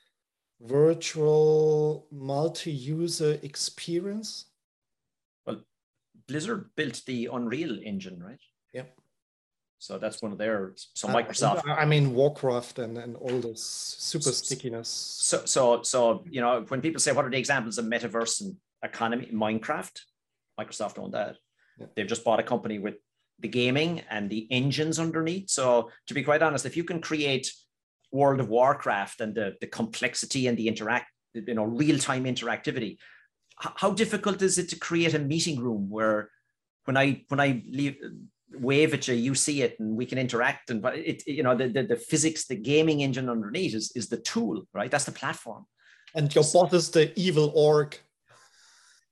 [0.62, 4.46] virtual multi-user experience?
[5.46, 5.64] Well,
[6.28, 8.40] Blizzard built the Unreal engine, right?
[8.74, 8.84] Yeah.
[9.84, 11.64] So that's one of their so Uh, Microsoft.
[11.68, 13.62] I mean Warcraft and, and all this
[14.12, 14.88] super stickiness.
[15.30, 18.56] So so so you know when people say what are the examples of metaverse and
[18.82, 19.96] economy, Minecraft,
[20.60, 21.36] Microsoft owned that.
[21.80, 21.88] Yeah.
[21.96, 22.96] They've just bought a company with
[23.40, 25.50] the gaming and the engines underneath.
[25.50, 27.52] So to be quite honest, if you can create
[28.12, 32.98] World of Warcraft and the, the complexity and the interact, you know, real-time interactivity,
[33.58, 36.30] how difficult is it to create a meeting room where
[36.86, 37.98] when I when I leave
[38.60, 41.56] wave at you, you see it and we can interact and but it you know
[41.56, 44.92] the, the, the physics, the gaming engine underneath is, is the tool, right?
[44.92, 45.66] That's the platform.
[46.16, 48.04] And your boss is the evil orc.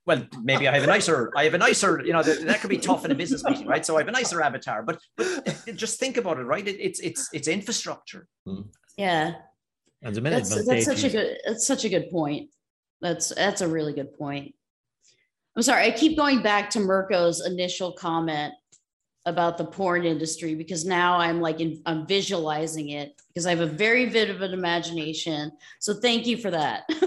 [0.05, 2.69] well, maybe I have a nicer, I have a nicer, you know, that, that could
[2.69, 3.85] be tough in a business meeting, right?
[3.85, 6.67] So I have a nicer avatar, but, but just think about it, right?
[6.67, 8.27] It, it's it's it's infrastructure.
[8.47, 8.67] Mm.
[8.97, 9.33] Yeah.
[10.03, 12.49] And the That's that's such a is- good that's such a good point.
[13.01, 14.53] That's that's a really good point.
[15.55, 18.53] I'm sorry, I keep going back to Mirko's initial comment
[19.25, 23.59] about the porn industry because now I'm like in, I'm visualizing it because I have
[23.61, 25.51] a very vivid imagination.
[25.79, 26.83] So thank you for that.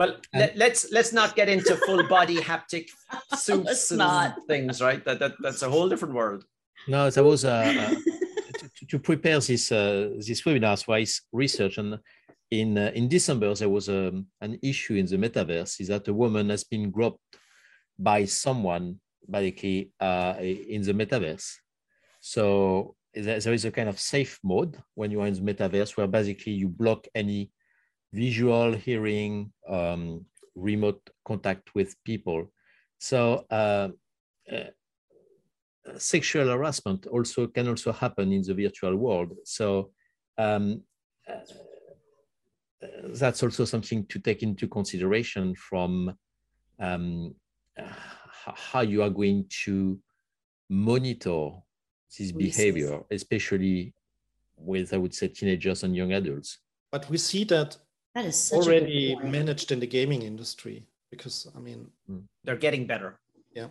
[0.00, 2.88] Well, let, let's let's not get into full body haptic
[3.36, 4.38] suits and not.
[4.48, 5.04] things, right?
[5.04, 6.46] That, that that's a whole different world.
[6.88, 7.90] No, there was a, uh,
[8.76, 11.98] to, to prepare this uh, this webinar, so I s- research and
[12.50, 16.14] in uh, in December there was um, an issue in the metaverse is that a
[16.14, 17.20] woman has been groped
[17.98, 21.54] by someone basically uh, in the metaverse.
[22.20, 26.06] So there is a kind of safe mode when you are in the metaverse where
[26.06, 27.50] basically you block any
[28.12, 32.52] visual, hearing, um, remote contact with people.
[32.98, 33.88] So uh,
[34.50, 34.70] uh,
[35.96, 39.32] sexual harassment also can also happen in the virtual world.
[39.44, 39.90] So
[40.38, 40.82] um,
[41.28, 41.40] uh,
[43.14, 46.14] that's also something to take into consideration from
[46.78, 47.34] um,
[48.44, 49.98] how you are going to
[50.68, 51.50] monitor
[52.16, 52.56] this Policies.
[52.56, 53.94] behavior, especially
[54.56, 56.58] with, I would say, teenagers and young adults.
[56.92, 57.76] But we see that
[58.14, 61.90] That is such already managed in the gaming industry because I mean,
[62.44, 63.18] They're getting better.
[63.54, 63.68] Yeah.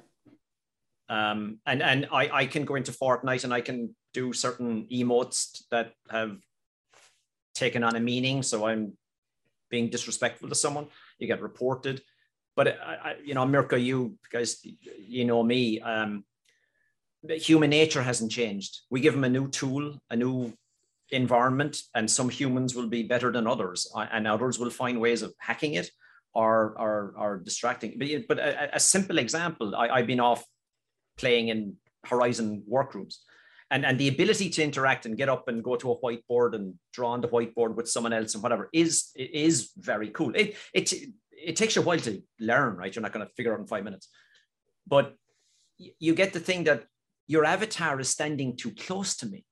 [1.10, 5.64] Um, and and I, I can go into Fortnite and I can do certain emotes
[5.72, 6.38] that have
[7.56, 8.44] taken on a meaning.
[8.44, 8.94] So I'm
[9.70, 10.88] being disrespectful to someone.
[11.18, 12.02] You get reported.
[12.60, 14.50] But I, I, you know, Mirko, you guys,
[15.18, 15.80] you know me.
[15.80, 16.26] Um,
[17.24, 18.82] human nature hasn't changed.
[18.90, 20.52] We give them a new tool, a new
[21.10, 25.22] environment, and some humans will be better than others, uh, and others will find ways
[25.22, 25.90] of hacking it
[26.34, 26.54] or
[27.22, 27.92] or distracting.
[27.98, 30.44] But, but a, a simple example, I, I've been off
[31.18, 31.78] playing in
[32.12, 33.24] Horizon workrooms.
[33.72, 36.74] And, and the ability to interact and get up and go to a whiteboard and
[36.92, 40.34] draw on the whiteboard with someone else and whatever is is very cool.
[40.36, 40.88] It it
[41.44, 42.94] it takes you a while to learn, right?
[42.94, 44.10] You're not going to figure out in five minutes,
[44.88, 45.16] but
[45.78, 46.86] you get the thing that
[47.28, 49.46] your avatar is standing too close to me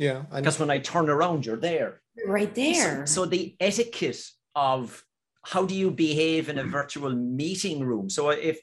[0.00, 2.00] yeah, because when I turn around, you're there.
[2.26, 3.06] right there.
[3.06, 5.04] So, so the etiquette of
[5.44, 8.08] how do you behave in a virtual meeting room?
[8.08, 8.60] So if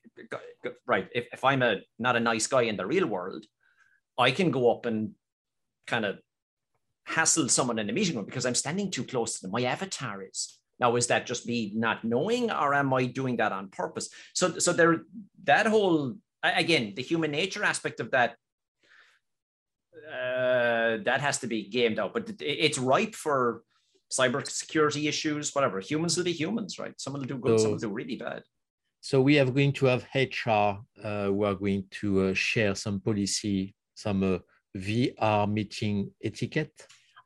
[0.87, 3.45] right, if, if I'm a not a nice guy in the real world,
[4.17, 5.11] I can go up and
[5.85, 6.17] kind of
[7.05, 9.51] hassle someone in a meeting room because I'm standing too close to them.
[9.51, 10.56] My avatar is.
[10.79, 14.09] Now, is that just me not knowing, or am I doing that on purpose?
[14.33, 15.01] So, so there,
[15.43, 18.35] that whole again, the human nature aspect of that
[20.07, 22.13] uh, that has to be gamed out.
[22.13, 23.63] But it's ripe for
[24.11, 25.79] cyber security issues, whatever.
[25.79, 26.93] Humans will be humans, right?
[26.97, 28.43] Some will do good, some will So- do really bad.
[28.99, 32.99] So we are going to have HR uh, who are going to uh, share some
[32.99, 34.39] policy, some uh,
[34.75, 36.73] VR meeting etiquette.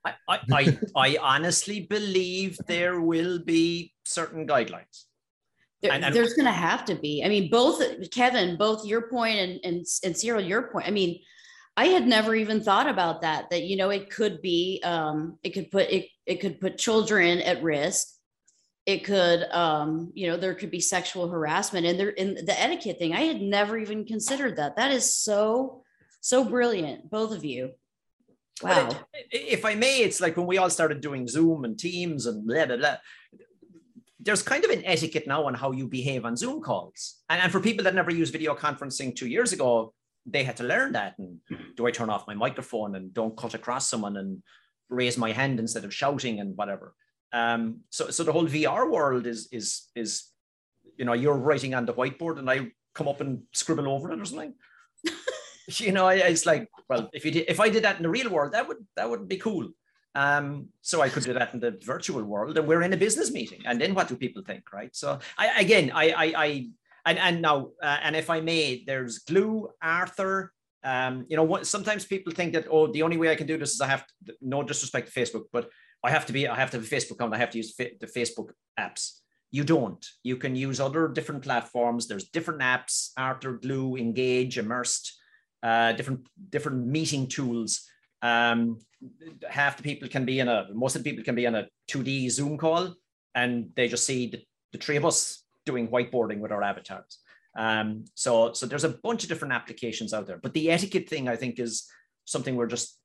[0.06, 5.06] I, I, I, I honestly believe there will be certain guidelines.
[5.82, 7.24] There- And- and- there's going to have to be.
[7.24, 10.88] I mean, both Kevin, both your point and and and Cyril, your point.
[10.88, 11.20] I mean,
[11.78, 13.50] I had never even thought about that.
[13.50, 17.40] That you know, it could be, um, it could put it, it could put children
[17.42, 18.08] at risk.
[18.86, 22.98] It could, um, you know, there could be sexual harassment, and there in the etiquette
[23.00, 23.14] thing.
[23.14, 24.76] I had never even considered that.
[24.76, 25.84] That is so
[26.20, 27.72] so brilliant, both of you.
[28.64, 28.90] Wow.
[29.14, 32.46] it- if I may, it's like when we all started doing Zoom and Teams and
[32.46, 32.98] blah, blah, blah.
[34.20, 37.22] There's kind of an etiquette now on how you behave on Zoom calls.
[37.30, 39.94] And, and for people that never used video conferencing two years ago,
[40.28, 41.16] they had to learn that.
[41.18, 41.40] And
[41.76, 44.44] do I turn off my microphone and don't cut across someone and
[44.90, 46.94] raise my hand instead of shouting and whatever?
[47.34, 50.26] Um, so, so the whole VR world is is is,
[50.98, 54.20] you know, you're writing on the whiteboard and I come up and scribble over it
[54.20, 54.54] or something.
[55.80, 58.30] you know, it's like, well, if you did, if I did that in the real
[58.30, 59.70] world, that would that would be cool.
[60.14, 63.32] Um, so I could do that in the virtual world, and we're in a business
[63.32, 64.94] meeting, and then what do people think, right?
[64.96, 66.70] So I again, I I, I
[67.06, 70.54] and and now, uh, and if I may, there's Glue, Arthur.
[70.84, 73.58] Um, you know, what, sometimes people think that oh, the only way I can do
[73.58, 75.70] this is I have to, no disrespect to Facebook, but
[76.04, 77.34] I have to be, I have to have a Facebook account.
[77.34, 79.20] I have to use the Facebook apps.
[79.52, 80.04] You don't.
[80.24, 82.08] You can use other different platforms.
[82.08, 85.21] There's different apps: Arthur, Glue, Engage, Immersed,
[85.64, 87.88] uh, different different meeting tools.
[88.22, 88.80] Um,
[89.50, 91.68] half the people can be in a, most of the people can be on a
[91.90, 92.94] 2D Zoom call,
[93.34, 97.20] and they just see the, the three of us doing whiteboarding with our avatars.
[97.58, 100.38] Um, so, so there's a bunch of different applications out there.
[100.38, 101.90] But the etiquette thing, I think, is
[102.26, 102.98] something we're just.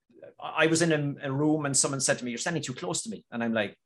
[0.43, 3.03] I was in a, a room and someone said to me, "You're standing too close
[3.03, 3.77] to me," and I'm like,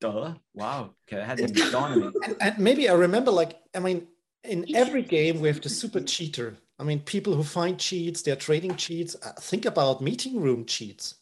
[0.00, 0.34] "Duh!
[0.54, 0.94] Wow!
[1.06, 4.06] Okay, I hadn't even dawned on me." And, and maybe I remember, like, I mean,
[4.44, 6.56] in every game we have the super cheater.
[6.78, 9.16] I mean, people who find cheats, they're trading cheats.
[9.20, 11.16] Uh, think about meeting room cheats.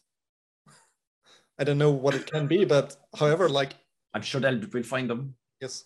[1.59, 3.75] I don't know what it can be, but however, like
[4.13, 5.35] I'm sure they'll we'll find them.
[5.61, 5.85] yes,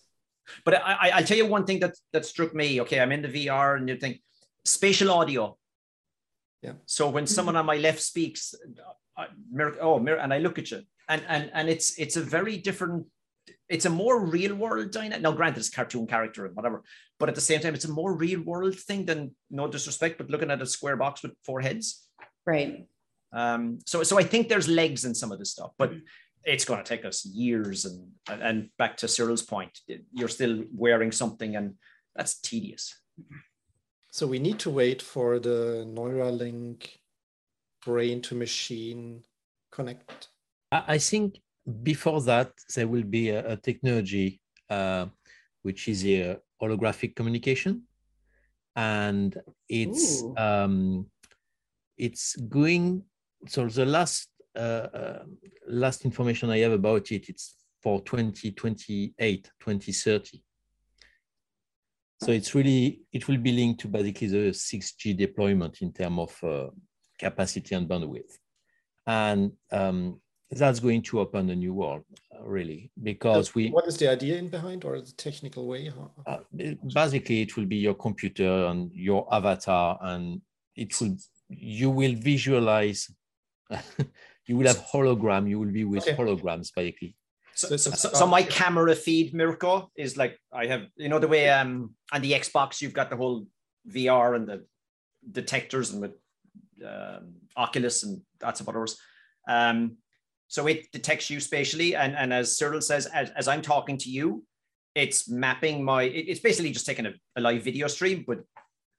[0.65, 2.81] But I, I, will tell you one thing that that struck me.
[2.81, 4.21] Okay, I'm in the VR, and you think
[4.65, 5.57] spatial audio.
[6.61, 6.73] Yeah.
[6.85, 8.53] So when someone on my left speaks,
[9.17, 12.21] uh, mir- oh, mir- and I look at you, and and and it's it's a
[12.21, 13.05] very different.
[13.71, 15.21] It's a more real world dynamic.
[15.21, 16.83] Now, granted, it's cartoon character and whatever,
[17.19, 20.29] but at the same time, it's a more real world thing than no disrespect, but
[20.29, 22.05] looking at a square box with four heads.
[22.45, 22.85] Right.
[23.31, 25.93] Um, so, so I think there's legs in some of this stuff, but
[26.43, 27.85] it's going to take us years.
[27.85, 29.79] And and back to Cyril's point,
[30.11, 31.75] you're still wearing something, and
[32.15, 32.93] that's tedious.
[34.11, 36.89] so we need to wait for the Neuralink
[37.85, 39.23] brain to machine
[39.71, 40.27] connect.
[40.71, 41.35] I I think
[41.83, 45.07] before that, there will be a, a technology uh,
[45.63, 47.83] which is a holographic communication,
[48.75, 51.05] and it's um,
[51.97, 53.03] it's going.
[53.47, 55.23] So the last uh, uh,
[55.67, 60.43] last information I have about it, it's for 2028, 2030.
[62.23, 66.43] So it's really it will be linked to basically the 6G deployment in terms of
[66.43, 66.69] uh,
[67.17, 68.37] capacity and bandwidth,
[69.07, 70.21] and um,
[70.59, 72.03] that's going to open a new world,
[72.35, 75.91] uh, really, because we what is the idea in behind or the technical way?
[76.27, 76.37] Uh,
[76.93, 80.41] basically it will be your computer and your avatar, and
[80.75, 81.15] it will
[81.49, 83.09] you will visualize.
[84.47, 85.49] you will have hologram.
[85.49, 86.15] You will be with Okay.
[86.15, 87.15] holograms, basically.
[87.53, 91.27] So, So so, so, my camera feed, Mirko, is like I have, you know, the
[91.27, 93.45] way um on the Xbox you've got the whole
[93.87, 94.65] VR and the
[95.31, 96.15] detectors and with
[96.85, 98.97] um, Oculus and that's about others.
[99.47, 99.97] Um,
[100.51, 104.09] so it detects you spatially, and and as Cyril says, as, as I'm talking to
[104.09, 104.43] you,
[104.95, 106.03] it's mapping my.
[106.03, 108.39] It's basically just taking a, a live video stream, but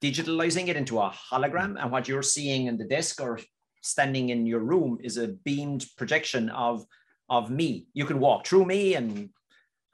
[0.02, 3.38] digitalizing it into a hologram, and what you're seeing in the desk or
[3.82, 6.86] standing in your room is a beamed projection of
[7.28, 7.86] of me.
[7.92, 9.28] You can walk through me and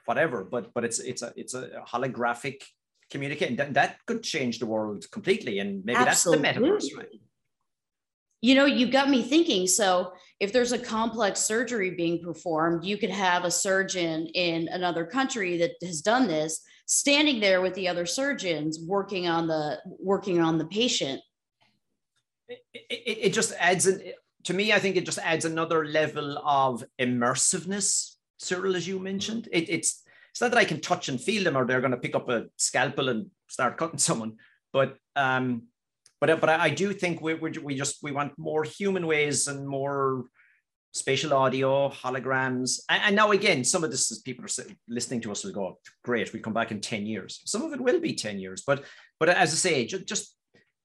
[0.04, 2.62] whatever, but but it's it's a it's a holographic
[3.10, 7.20] communication that, that could change the world completely, and maybe that's the metaverse, right?
[8.42, 9.66] You know, you got me thinking.
[9.66, 15.04] So, if there's a complex surgery being performed, you could have a surgeon in another
[15.04, 20.40] country that has done this standing there with the other surgeons working on the working
[20.40, 21.20] on the patient.
[22.48, 24.00] It, it, it just adds an
[24.44, 24.72] to me.
[24.72, 28.14] I think it just adds another level of immersiveness.
[28.38, 31.56] Cyril, as you mentioned, it, it's it's not that I can touch and feel them,
[31.56, 34.36] or they're going to pick up a scalpel and start cutting someone,
[34.72, 35.64] but um,
[36.20, 39.66] but but I, do think we we we just we want more human ways and
[39.66, 40.24] more
[40.92, 45.30] spatial audio, holograms, and, and now again, some of this is people are listening to
[45.30, 47.40] us will go, great, we come back in ten years.
[47.44, 48.84] Some of it will be ten years, but
[49.20, 50.36] but as I say, just, just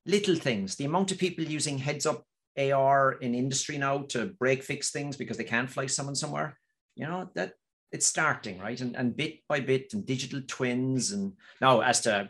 [0.05, 0.75] little things.
[0.75, 2.23] The amount of people using heads up
[2.57, 6.57] AR in industry now to break fix things because they can't fly someone somewhere,
[6.95, 7.53] you know that
[7.91, 12.29] it's starting right, and and bit by bit, and digital twins, and now as to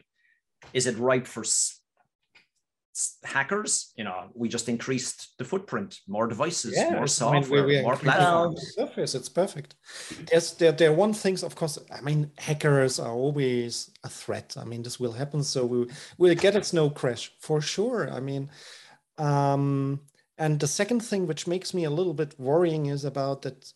[0.74, 1.44] is it ripe for
[3.23, 3.91] hackers?
[3.96, 7.98] You know, we just increased the footprint, more devices, more I mean, we- software, more
[7.98, 8.73] platforms.
[8.75, 9.75] Surface, it's perfect.
[10.29, 11.77] There's there, there are one things, of course.
[11.91, 14.56] I mean, hackers are always a threat.
[14.58, 15.87] I mean, this will happen, so we
[16.17, 18.12] will get a snow crash for sure.
[18.12, 18.50] I mean,
[19.17, 20.00] um,
[20.37, 23.73] and the second thing which makes me a little bit worrying is about that.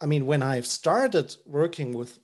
[0.00, 2.18] I mean, when I've started working with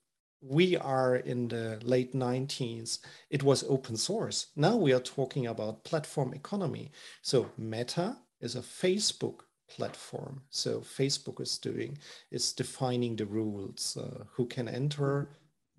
[0.46, 2.98] we are in the late 90s,
[3.30, 4.48] it was open source.
[4.56, 6.92] Now we are talking about platform economy.
[7.22, 10.42] So Meta is a Facebook platform.
[10.50, 11.96] So Facebook is doing
[12.30, 15.30] is defining the rules, uh, who can enter,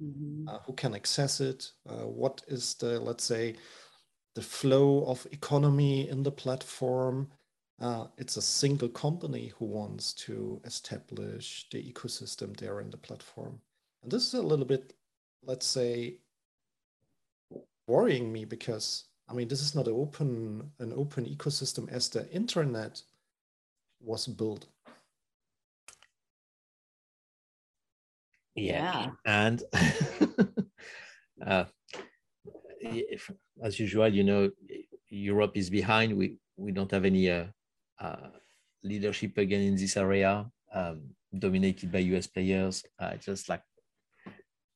[0.02, 0.48] Mhm.
[0.50, 3.56] uh, who can access it, uh, what is the let's say
[4.34, 7.32] the flow of economy in the platform.
[7.80, 13.62] Uh, it's a single company who wants to establish the ecosystem there in the platform.
[14.06, 14.94] And this is a little bit,
[15.42, 16.18] let's say,
[17.88, 22.30] worrying me because I mean this is not an open an open ecosystem as the
[22.32, 23.02] internet
[24.00, 24.68] was built.
[28.54, 29.64] Yeah, and
[31.46, 31.66] uh,
[32.80, 33.32] if,
[33.64, 34.52] as usual, you know,
[35.10, 36.16] Europe is behind.
[36.16, 37.46] We we don't have any uh,
[38.00, 38.30] uh,
[38.84, 41.02] leadership again in this area, um,
[41.40, 42.84] dominated by US players.
[43.00, 43.64] Uh, just like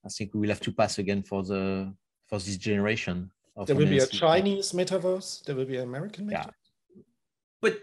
[0.06, 1.94] I think we will have to pass again for the
[2.28, 3.32] for this generation.
[3.66, 5.44] there will be a Chinese metaverse.
[5.44, 6.32] There will be an American metaverse.
[6.96, 7.02] Yeah.
[7.62, 7.80] But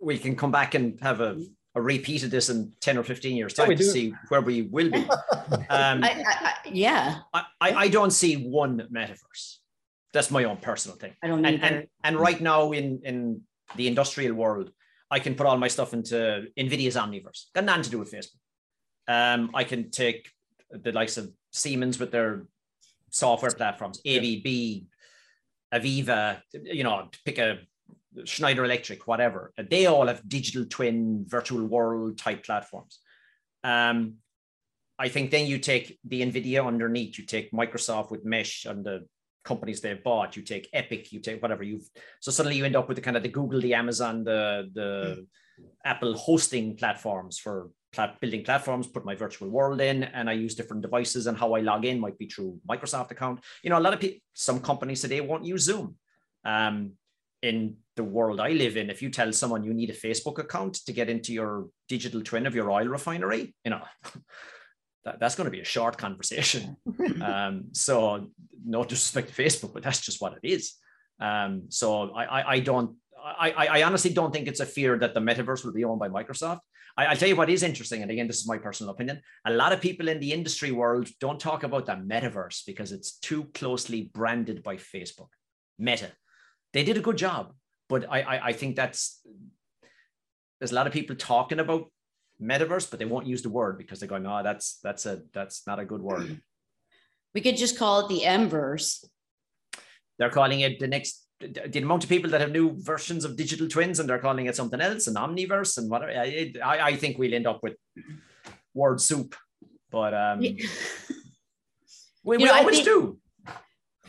[0.00, 1.44] we can come back and have a,
[1.74, 4.62] a repeat of this in 10 or 15 years time yeah, to see where we
[4.62, 5.06] will be.
[5.70, 7.20] Um, I, I, yeah.
[7.32, 9.56] I, I don't see one metaverse.
[10.12, 11.14] That's my own personal thing.
[11.22, 13.42] I don't and, and, and right now in, in
[13.76, 14.70] the industrial world,
[15.10, 17.46] I can put all my stuff into NVIDIA's Omniverse.
[17.54, 18.40] Got nothing to do with Facebook.
[19.08, 20.30] Um, I can take
[20.70, 22.46] the likes of Siemens with their
[23.10, 24.86] software platforms, ABB,
[25.72, 27.58] AVEVA, you know, pick a
[28.24, 29.52] Schneider Electric, whatever.
[29.70, 32.98] They all have digital twin, virtual world type platforms.
[33.64, 34.14] Um,
[34.98, 39.06] I think then you take the NVIDIA underneath, you take Microsoft with Mesh and the
[39.44, 41.88] companies they've bought, you take Epic, you take whatever you've
[42.20, 44.90] so suddenly you end up with the kind of the Google, the Amazon, the the
[45.60, 45.64] mm.
[45.84, 50.54] Apple hosting platforms for plat- building platforms, put my virtual world in, and I use
[50.54, 51.26] different devices.
[51.26, 53.40] And how I log in might be through Microsoft account.
[53.62, 55.96] You know, a lot of people, some companies today won't use Zoom.
[56.44, 56.92] Um,
[57.42, 60.74] in the world I live in, if you tell someone you need a Facebook account
[60.86, 63.82] to get into your digital twin of your oil refinery, you know,
[65.04, 66.76] that, that's going to be a short conversation.
[67.22, 68.28] um, so
[68.64, 70.74] no disrespect to Facebook, but that's just what it is.
[71.20, 75.12] Um, so I, I, I don't, I, I honestly don't think it's a fear that
[75.12, 76.60] the metaverse will be owned by Microsoft.
[76.98, 79.22] I, will tell you what is interesting, and again, this is my personal opinion.
[79.46, 83.18] A lot of people in the industry world don't talk about the metaverse because it's
[83.20, 85.28] too closely branded by Facebook.
[85.78, 86.10] Meta,
[86.72, 87.54] they did a good job,
[87.88, 89.24] but I, I, I think that's
[90.58, 91.84] there's a lot of people talking about
[92.42, 95.68] metaverse, but they won't use the word because they're going, "Oh, that's that's a that's
[95.68, 96.42] not a good word."
[97.32, 99.04] We could just call it the Mverse.
[100.18, 103.68] They're calling it the next the amount of people that have new versions of digital
[103.68, 106.10] twins and they're calling it something else, an omniverse and whatever.
[106.12, 107.74] I, I think we'll end up with
[108.74, 109.36] word soup,
[109.90, 110.52] but um, yeah.
[112.24, 113.18] we, we know, always think, do.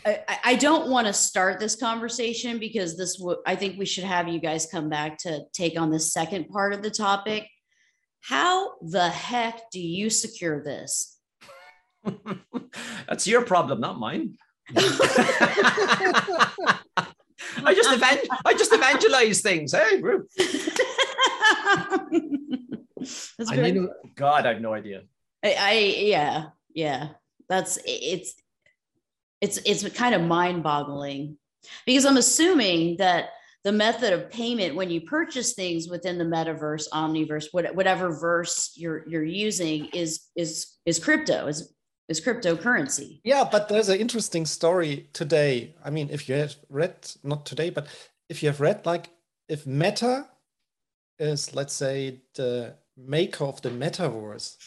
[0.06, 4.06] I, I don't want to start this conversation because this w- I think we should
[4.06, 7.48] have you guys come back to take on the second part of the topic.
[8.22, 11.18] How the heck do you secure this?
[13.08, 14.38] That's your problem, not mine.
[17.64, 19.74] I just event I just evangelize things.
[19.74, 19.84] Eh?
[19.84, 20.02] Hey,
[23.38, 25.04] That's I mean, God, I have no idea.
[25.44, 27.10] I, I yeah, yeah.
[27.48, 28.36] That's it's
[29.42, 31.38] it's it's kind of mind-boggling
[31.86, 33.30] because I'm assuming that
[33.64, 39.08] the method of payment when you purchase things within the metaverse, omniverse, whatever verse you're
[39.08, 41.74] you're using is is is crypto, is
[42.10, 43.22] is cryptocurrency.
[43.24, 45.76] Yeah, but there's an interesting story today.
[45.86, 47.88] I mean, if you have read, not today, but
[48.28, 49.10] if you have read, like,
[49.48, 50.28] if Meta
[51.20, 54.58] is, let's say, the maker of the metaverse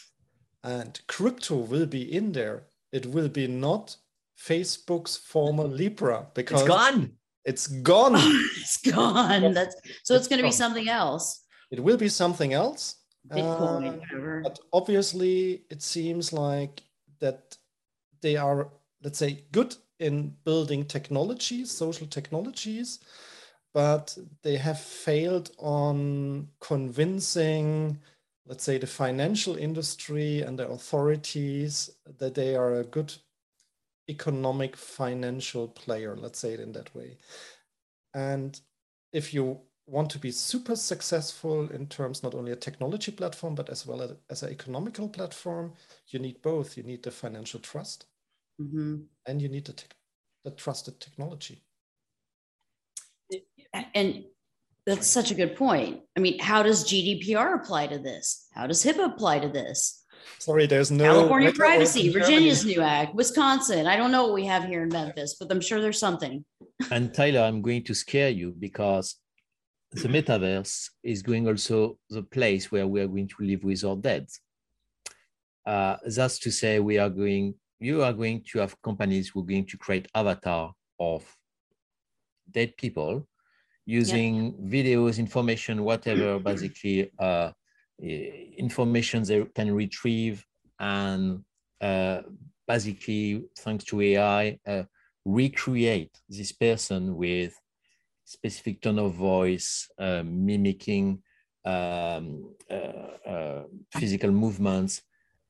[0.63, 3.97] and crypto will be in there, it will be not
[4.39, 7.11] Facebook's former Libra because it's gone.
[7.45, 8.13] It's gone.
[8.57, 9.53] it's gone.
[9.53, 11.41] That's so it's, it's going to be something else.
[11.71, 12.95] It will be something else.
[13.27, 16.81] Bitcoin, uh, but obviously, it seems like
[17.23, 17.57] that
[18.21, 18.69] they are,
[19.01, 22.99] let's say, good in building technologies, social technologies,
[23.73, 27.97] but they have failed on convincing,
[28.45, 33.13] let's say, the financial industry and the authorities that they are a good
[34.09, 37.17] economic financial player, let's say it in that way.
[38.13, 38.59] And
[39.13, 43.69] if you want to be super successful in terms not only a technology platform but
[43.69, 45.73] as well as, as an economical platform
[46.07, 48.05] you need both you need the financial trust
[48.61, 48.97] mm-hmm.
[49.27, 49.87] and you need the, te-
[50.45, 51.61] the trusted technology
[53.93, 54.23] and
[54.85, 58.83] that's such a good point i mean how does gdpr apply to this how does
[58.83, 59.99] hipaa apply to this
[60.39, 63.87] Sorry, there's no California privacy, Virginia's new act, Wisconsin.
[63.87, 66.45] I don't know what we have here in Memphis, but I'm sure there's something.
[66.91, 69.17] and Tyler, I'm going to scare you because
[69.93, 73.95] the metaverse is going also the place where we are going to live with our
[73.95, 74.27] dead.
[75.65, 79.45] Uh, that's to say, we are going, you are going to have companies who are
[79.45, 81.23] going to create avatar of
[82.51, 83.27] dead people
[83.85, 87.51] using videos, information, whatever, basically uh,
[88.01, 90.45] information they can retrieve
[90.79, 91.43] and
[91.81, 92.21] uh,
[92.67, 94.83] basically, thanks to AI, uh,
[95.25, 97.53] recreate this person with
[98.25, 101.21] specific tone of voice, uh, mimicking
[101.65, 103.63] um, uh, uh,
[103.97, 105.01] physical movements.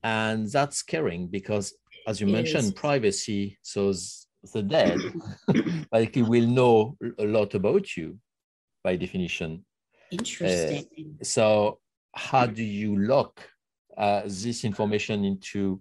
[0.04, 1.74] And that's scaring because,
[2.08, 2.74] as you it mentioned, is.
[2.74, 3.58] privacy.
[3.62, 3.94] So
[4.54, 5.00] the dead
[5.92, 8.18] basically will know a lot about you
[8.84, 9.64] by definition.
[10.12, 10.86] Interesting.
[11.00, 11.80] Uh, so,
[12.14, 13.42] how do you lock
[13.98, 15.80] uh, this information into?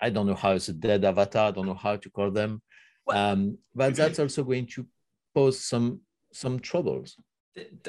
[0.00, 1.48] I don't know how it's a dead avatar.
[1.48, 2.60] I don't know how to call them,
[3.08, 4.86] um, but that's also going to
[5.34, 6.00] pose some
[6.32, 7.16] some troubles.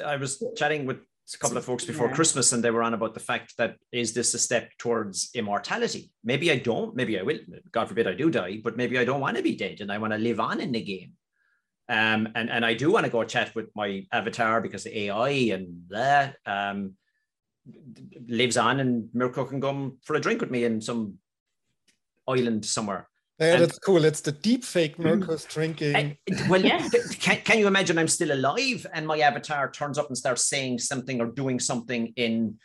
[0.04, 0.98] I was chatting with
[1.34, 2.14] a couple of folks before yeah.
[2.14, 6.12] Christmas, and they were on about the fact that is this a step towards immortality?
[6.22, 6.94] Maybe I don't.
[6.94, 7.38] Maybe I will.
[7.72, 9.98] God forbid I do die, but maybe I don't want to be dead, and I
[9.98, 11.12] want to live on in the game.
[11.88, 15.54] Um, and and I do want to go chat with my avatar because the AI
[15.54, 16.94] and that um,
[18.28, 21.18] lives on, and Mirko can come for a drink with me in some
[22.28, 23.08] island somewhere.
[23.38, 24.04] Yeah, and, that's cool.
[24.04, 25.04] It's the deep fake mm.
[25.04, 25.96] Mirko's drinking.
[25.96, 26.18] I,
[26.48, 26.88] well, yeah.
[27.20, 30.78] can, can you imagine I'm still alive and my avatar turns up and starts saying
[30.78, 32.58] something or doing something in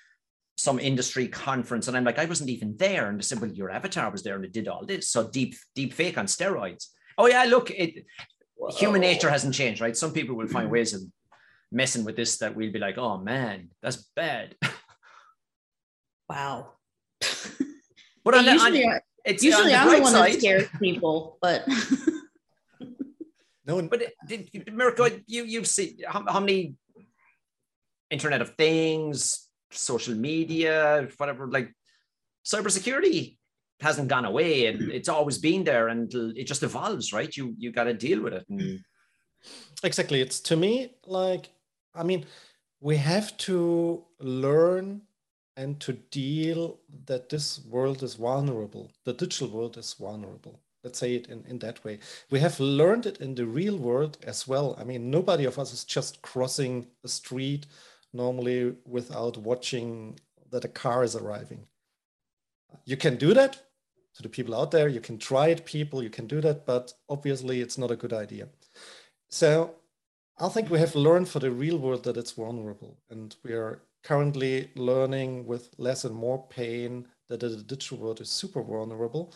[0.57, 3.07] some industry conference and I'm like, I wasn't even there.
[3.07, 5.09] And they said, Well, your avatar was there and it did all this.
[5.09, 6.87] So deep, deep fake on steroids.
[7.17, 8.05] Oh yeah, look, it
[8.55, 8.71] Whoa.
[8.71, 9.97] human nature hasn't changed, right?
[9.97, 11.01] Some people will find ways of
[11.71, 14.55] messing with this that we'll be like, oh man, that's bad.
[16.29, 16.73] Wow.
[18.23, 18.99] but on the, on,
[19.29, 20.33] it's usually I'm the one side.
[20.33, 21.67] that scares people, but
[23.65, 23.87] no one.
[23.87, 26.75] But did, Mirko, you you've seen how, how many
[28.09, 31.73] Internet of Things, social media, whatever, like
[32.45, 33.37] cybersecurity
[33.81, 37.71] hasn't gone away and it's always been there and it just evolves right you you
[37.71, 38.79] got to deal with it and...
[39.83, 41.49] exactly it's to me like
[41.95, 42.25] i mean
[42.81, 45.01] we have to learn
[45.59, 48.89] and to deal that this world is vulnerable.
[49.03, 50.61] The digital world is vulnerable.
[50.85, 51.99] Let's say it in, in that way.
[52.31, 54.77] We have learned it in the real world as well.
[54.79, 57.65] I mean, nobody of us is just crossing the street
[58.13, 60.17] normally without watching
[60.49, 61.67] that a car is arriving.
[62.85, 63.61] You can do that
[64.15, 64.87] to the people out there.
[64.87, 68.13] You can try it, people, you can do that, but obviously it's not a good
[68.13, 68.47] idea.
[69.27, 69.75] So
[70.39, 73.81] I think we have learned for the real world that it's vulnerable and we are
[74.03, 79.33] currently learning with less and more pain that the digital world is super vulnerable.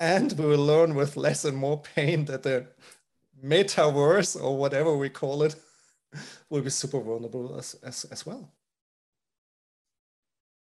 [0.00, 2.66] And we will learn with less and more pain that the
[3.44, 5.56] metaverse or whatever we call it
[6.50, 8.52] will be super vulnerable as, as, as well.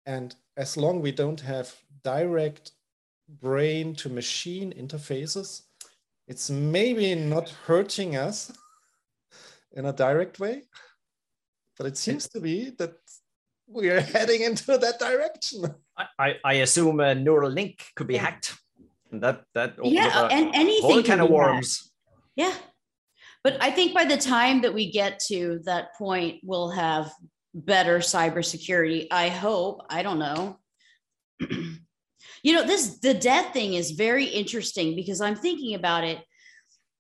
[0.06, 2.72] And as long we don't have direct
[3.42, 5.64] brain to machine interfaces,
[6.28, 8.52] it's maybe not hurting us
[9.74, 10.64] in a direct way,
[11.78, 12.96] but it seems to be that
[13.68, 15.76] we are heading into that direction.
[16.20, 18.58] I, I assume a neural link could be hacked.
[19.12, 21.78] And that that yeah, and anything whole kind of worms.
[21.78, 21.92] Hacked.
[22.36, 22.54] Yeah,
[23.44, 27.12] but I think by the time that we get to that point, we'll have
[27.54, 29.08] better cybersecurity.
[29.10, 29.82] I hope.
[29.90, 30.60] I don't know.
[31.40, 36.20] you know, this the death thing is very interesting because I'm thinking about it.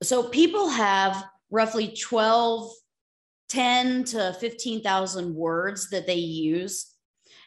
[0.04, 2.72] So people have roughly 12
[3.50, 6.94] 10 to 15,000 words that they use.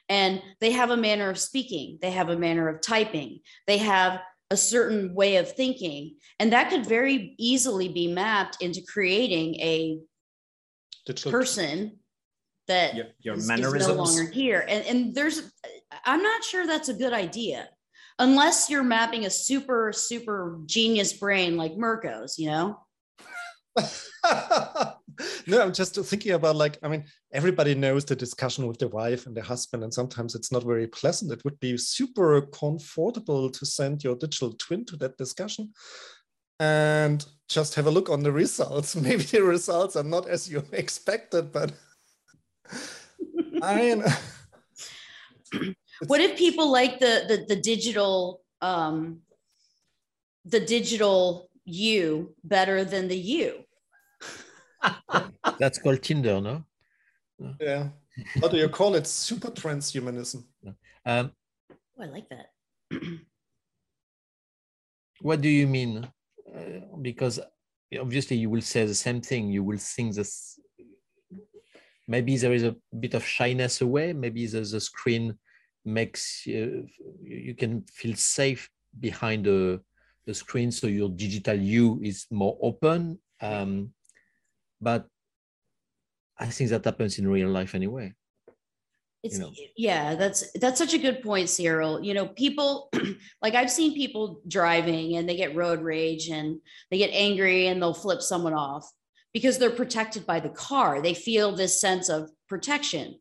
[0.09, 4.21] And they have a manner of speaking, they have a manner of typing, they have
[4.51, 6.17] a certain way of thinking.
[6.41, 10.01] And that could very easily be mapped into creating a
[11.07, 11.31] Digital.
[11.31, 11.99] person
[12.67, 13.83] that your, your is, mannerisms.
[13.83, 14.65] Is no longer here.
[14.69, 15.53] And, and there's,
[16.05, 17.69] I'm not sure that's a good idea
[18.19, 22.79] unless you're mapping a super, super genius brain like Mirko's, you know?
[25.47, 29.27] no, I'm just thinking about like, I mean, everybody knows the discussion with the wife
[29.27, 31.33] and the husband, and sometimes it's not very pleasant.
[31.33, 35.73] It would be super comfortable to send your digital twin to that discussion
[36.59, 38.95] and just have a look on the results.
[38.97, 41.73] Maybe the results are not as you expected, but
[43.63, 44.05] I mean,
[46.07, 49.21] what if people like the the, the digital um,
[50.45, 53.65] the digital you better than the you?
[55.59, 56.65] That's called Tinder, no?
[57.61, 57.89] Yeah.
[58.41, 59.07] What do you call it?
[59.07, 60.45] Super transhumanism.
[61.07, 61.33] Um,
[61.71, 62.51] oh, I like that.
[65.21, 66.09] what do you mean?
[66.55, 67.41] Uh, because
[67.99, 69.49] obviously you will say the same thing.
[69.49, 70.59] You will think this.
[72.09, 74.13] Maybe there is a bit of shyness away.
[74.13, 75.39] Maybe the, the screen
[75.85, 76.87] makes you,
[77.23, 79.81] you can feel safe behind a
[80.27, 83.19] the screen, so your digital you is more open.
[83.41, 83.93] Um,
[84.81, 85.07] but
[86.39, 88.15] I think that happens in real life anyway.
[89.23, 89.53] It's you know.
[89.77, 92.03] yeah, that's that's such a good point, Cyril.
[92.03, 92.91] You know, people
[93.43, 96.59] like I've seen people driving and they get road rage and
[96.91, 98.91] they get angry and they'll flip someone off
[99.35, 101.03] because they're protected by the car.
[101.03, 103.17] They feel this sense of protection.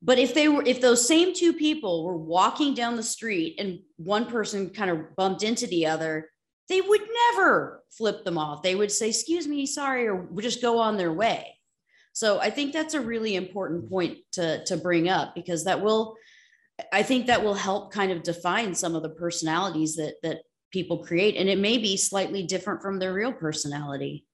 [0.00, 3.80] But if they were if those same two people were walking down the street and
[3.96, 6.30] one person kind of bumped into the other,
[6.68, 7.02] they would
[7.32, 8.62] never flip them off.
[8.62, 11.54] They would say, "Excuse me, sorry," or just go on their way.
[12.14, 16.14] So I think that's a really important point to, to bring up because that will,
[16.92, 21.04] I think that will help kind of define some of the personalities that, that people
[21.04, 21.36] create.
[21.36, 24.24] And it may be slightly different from their real personality.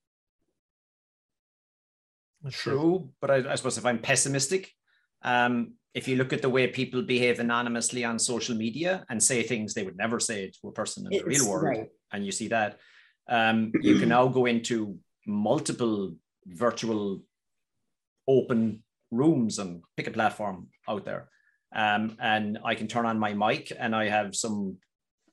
[2.50, 4.70] True, but I, I suppose if I'm pessimistic,
[5.22, 9.42] um, if you look at the way people behave anonymously on social media and say
[9.42, 11.88] things they would never say to a person in the real world, right.
[12.12, 12.78] and you see that,
[13.28, 14.96] um, you can now go into
[15.26, 16.14] multiple
[16.46, 17.20] virtual
[18.28, 21.28] open rooms and pick a platform out there.
[21.74, 24.76] Um, and I can turn on my mic and I have some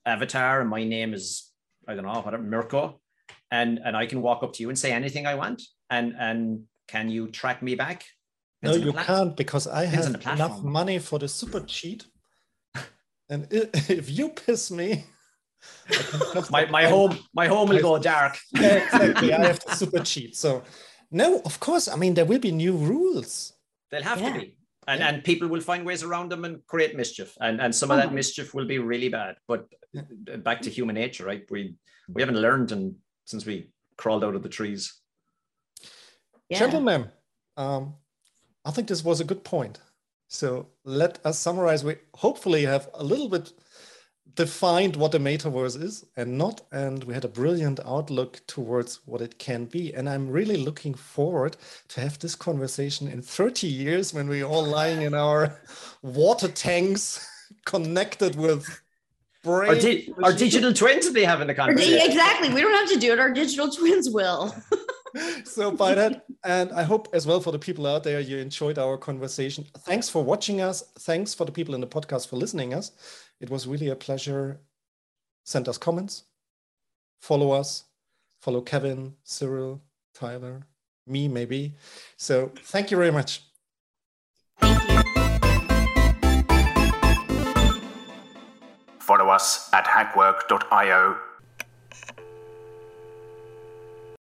[0.06, 1.50] avatar and my name is,
[1.86, 3.00] I don't know, whatever, Mirko.
[3.50, 5.62] And, and I can walk up to you and say anything I want.
[5.90, 8.04] And, and can you track me back?
[8.62, 11.28] No, Depends on the you can't because I Depends have on enough money for the
[11.28, 12.06] super cheat.
[13.30, 15.04] And if you piss me,
[15.90, 18.36] I can just My, my I- home, my home will go dark.
[18.52, 19.32] Yeah, exactly.
[19.32, 20.34] I have to super cheat.
[20.36, 20.62] So
[21.10, 21.88] no, of course.
[21.88, 23.52] I mean, there will be new rules.
[23.90, 24.32] They'll have Yeah.
[24.32, 24.54] to be.
[24.88, 25.08] And, Yeah.
[25.08, 27.36] and people will find ways around them and create mischief.
[27.40, 28.14] And, and some of that Mhm.
[28.14, 29.36] mischief will be really bad.
[29.46, 30.36] But Yeah.
[30.36, 31.44] back to human nature, right?
[31.50, 31.76] We
[32.14, 32.96] we haven't learned and
[33.26, 34.94] since we crawled out of the trees.
[36.48, 36.58] Yeah.
[36.60, 37.10] Gentlemen,
[37.56, 37.94] um,
[38.68, 39.80] I think this was a good point.
[40.28, 41.82] So let us summarize.
[41.82, 43.50] We hopefully have a little bit
[44.34, 49.22] defined what the metaverse is and not, and we had a brilliant outlook towards what
[49.22, 49.94] it can be.
[49.94, 51.56] And I'm really looking forward
[51.88, 55.58] to have this conversation in 30 years when we're all lying in our
[56.02, 57.26] water tanks
[57.64, 58.66] connected with
[59.70, 62.00] Our, di- our digital twins will be having the Or conversation.
[62.02, 62.50] Exactly.
[62.50, 63.18] We don't have to do it.
[63.18, 64.54] Our digital twins will.
[65.44, 68.78] so by that and i hope as well for the people out there you enjoyed
[68.78, 69.64] our conversation.
[69.78, 70.82] Thanks for watching us.
[71.00, 72.92] Thanks for the people in the podcast for listening us.
[73.40, 74.60] It was really a pleasure.
[75.44, 76.24] Send us comments.
[77.20, 77.84] Follow us.
[78.40, 79.82] Follow kevin cyril
[80.14, 80.62] tyler
[81.06, 81.74] me maybe.
[82.16, 83.42] So thank you very much.
[84.60, 84.98] Thank you.
[89.08, 91.16] Follow us at hackwork.io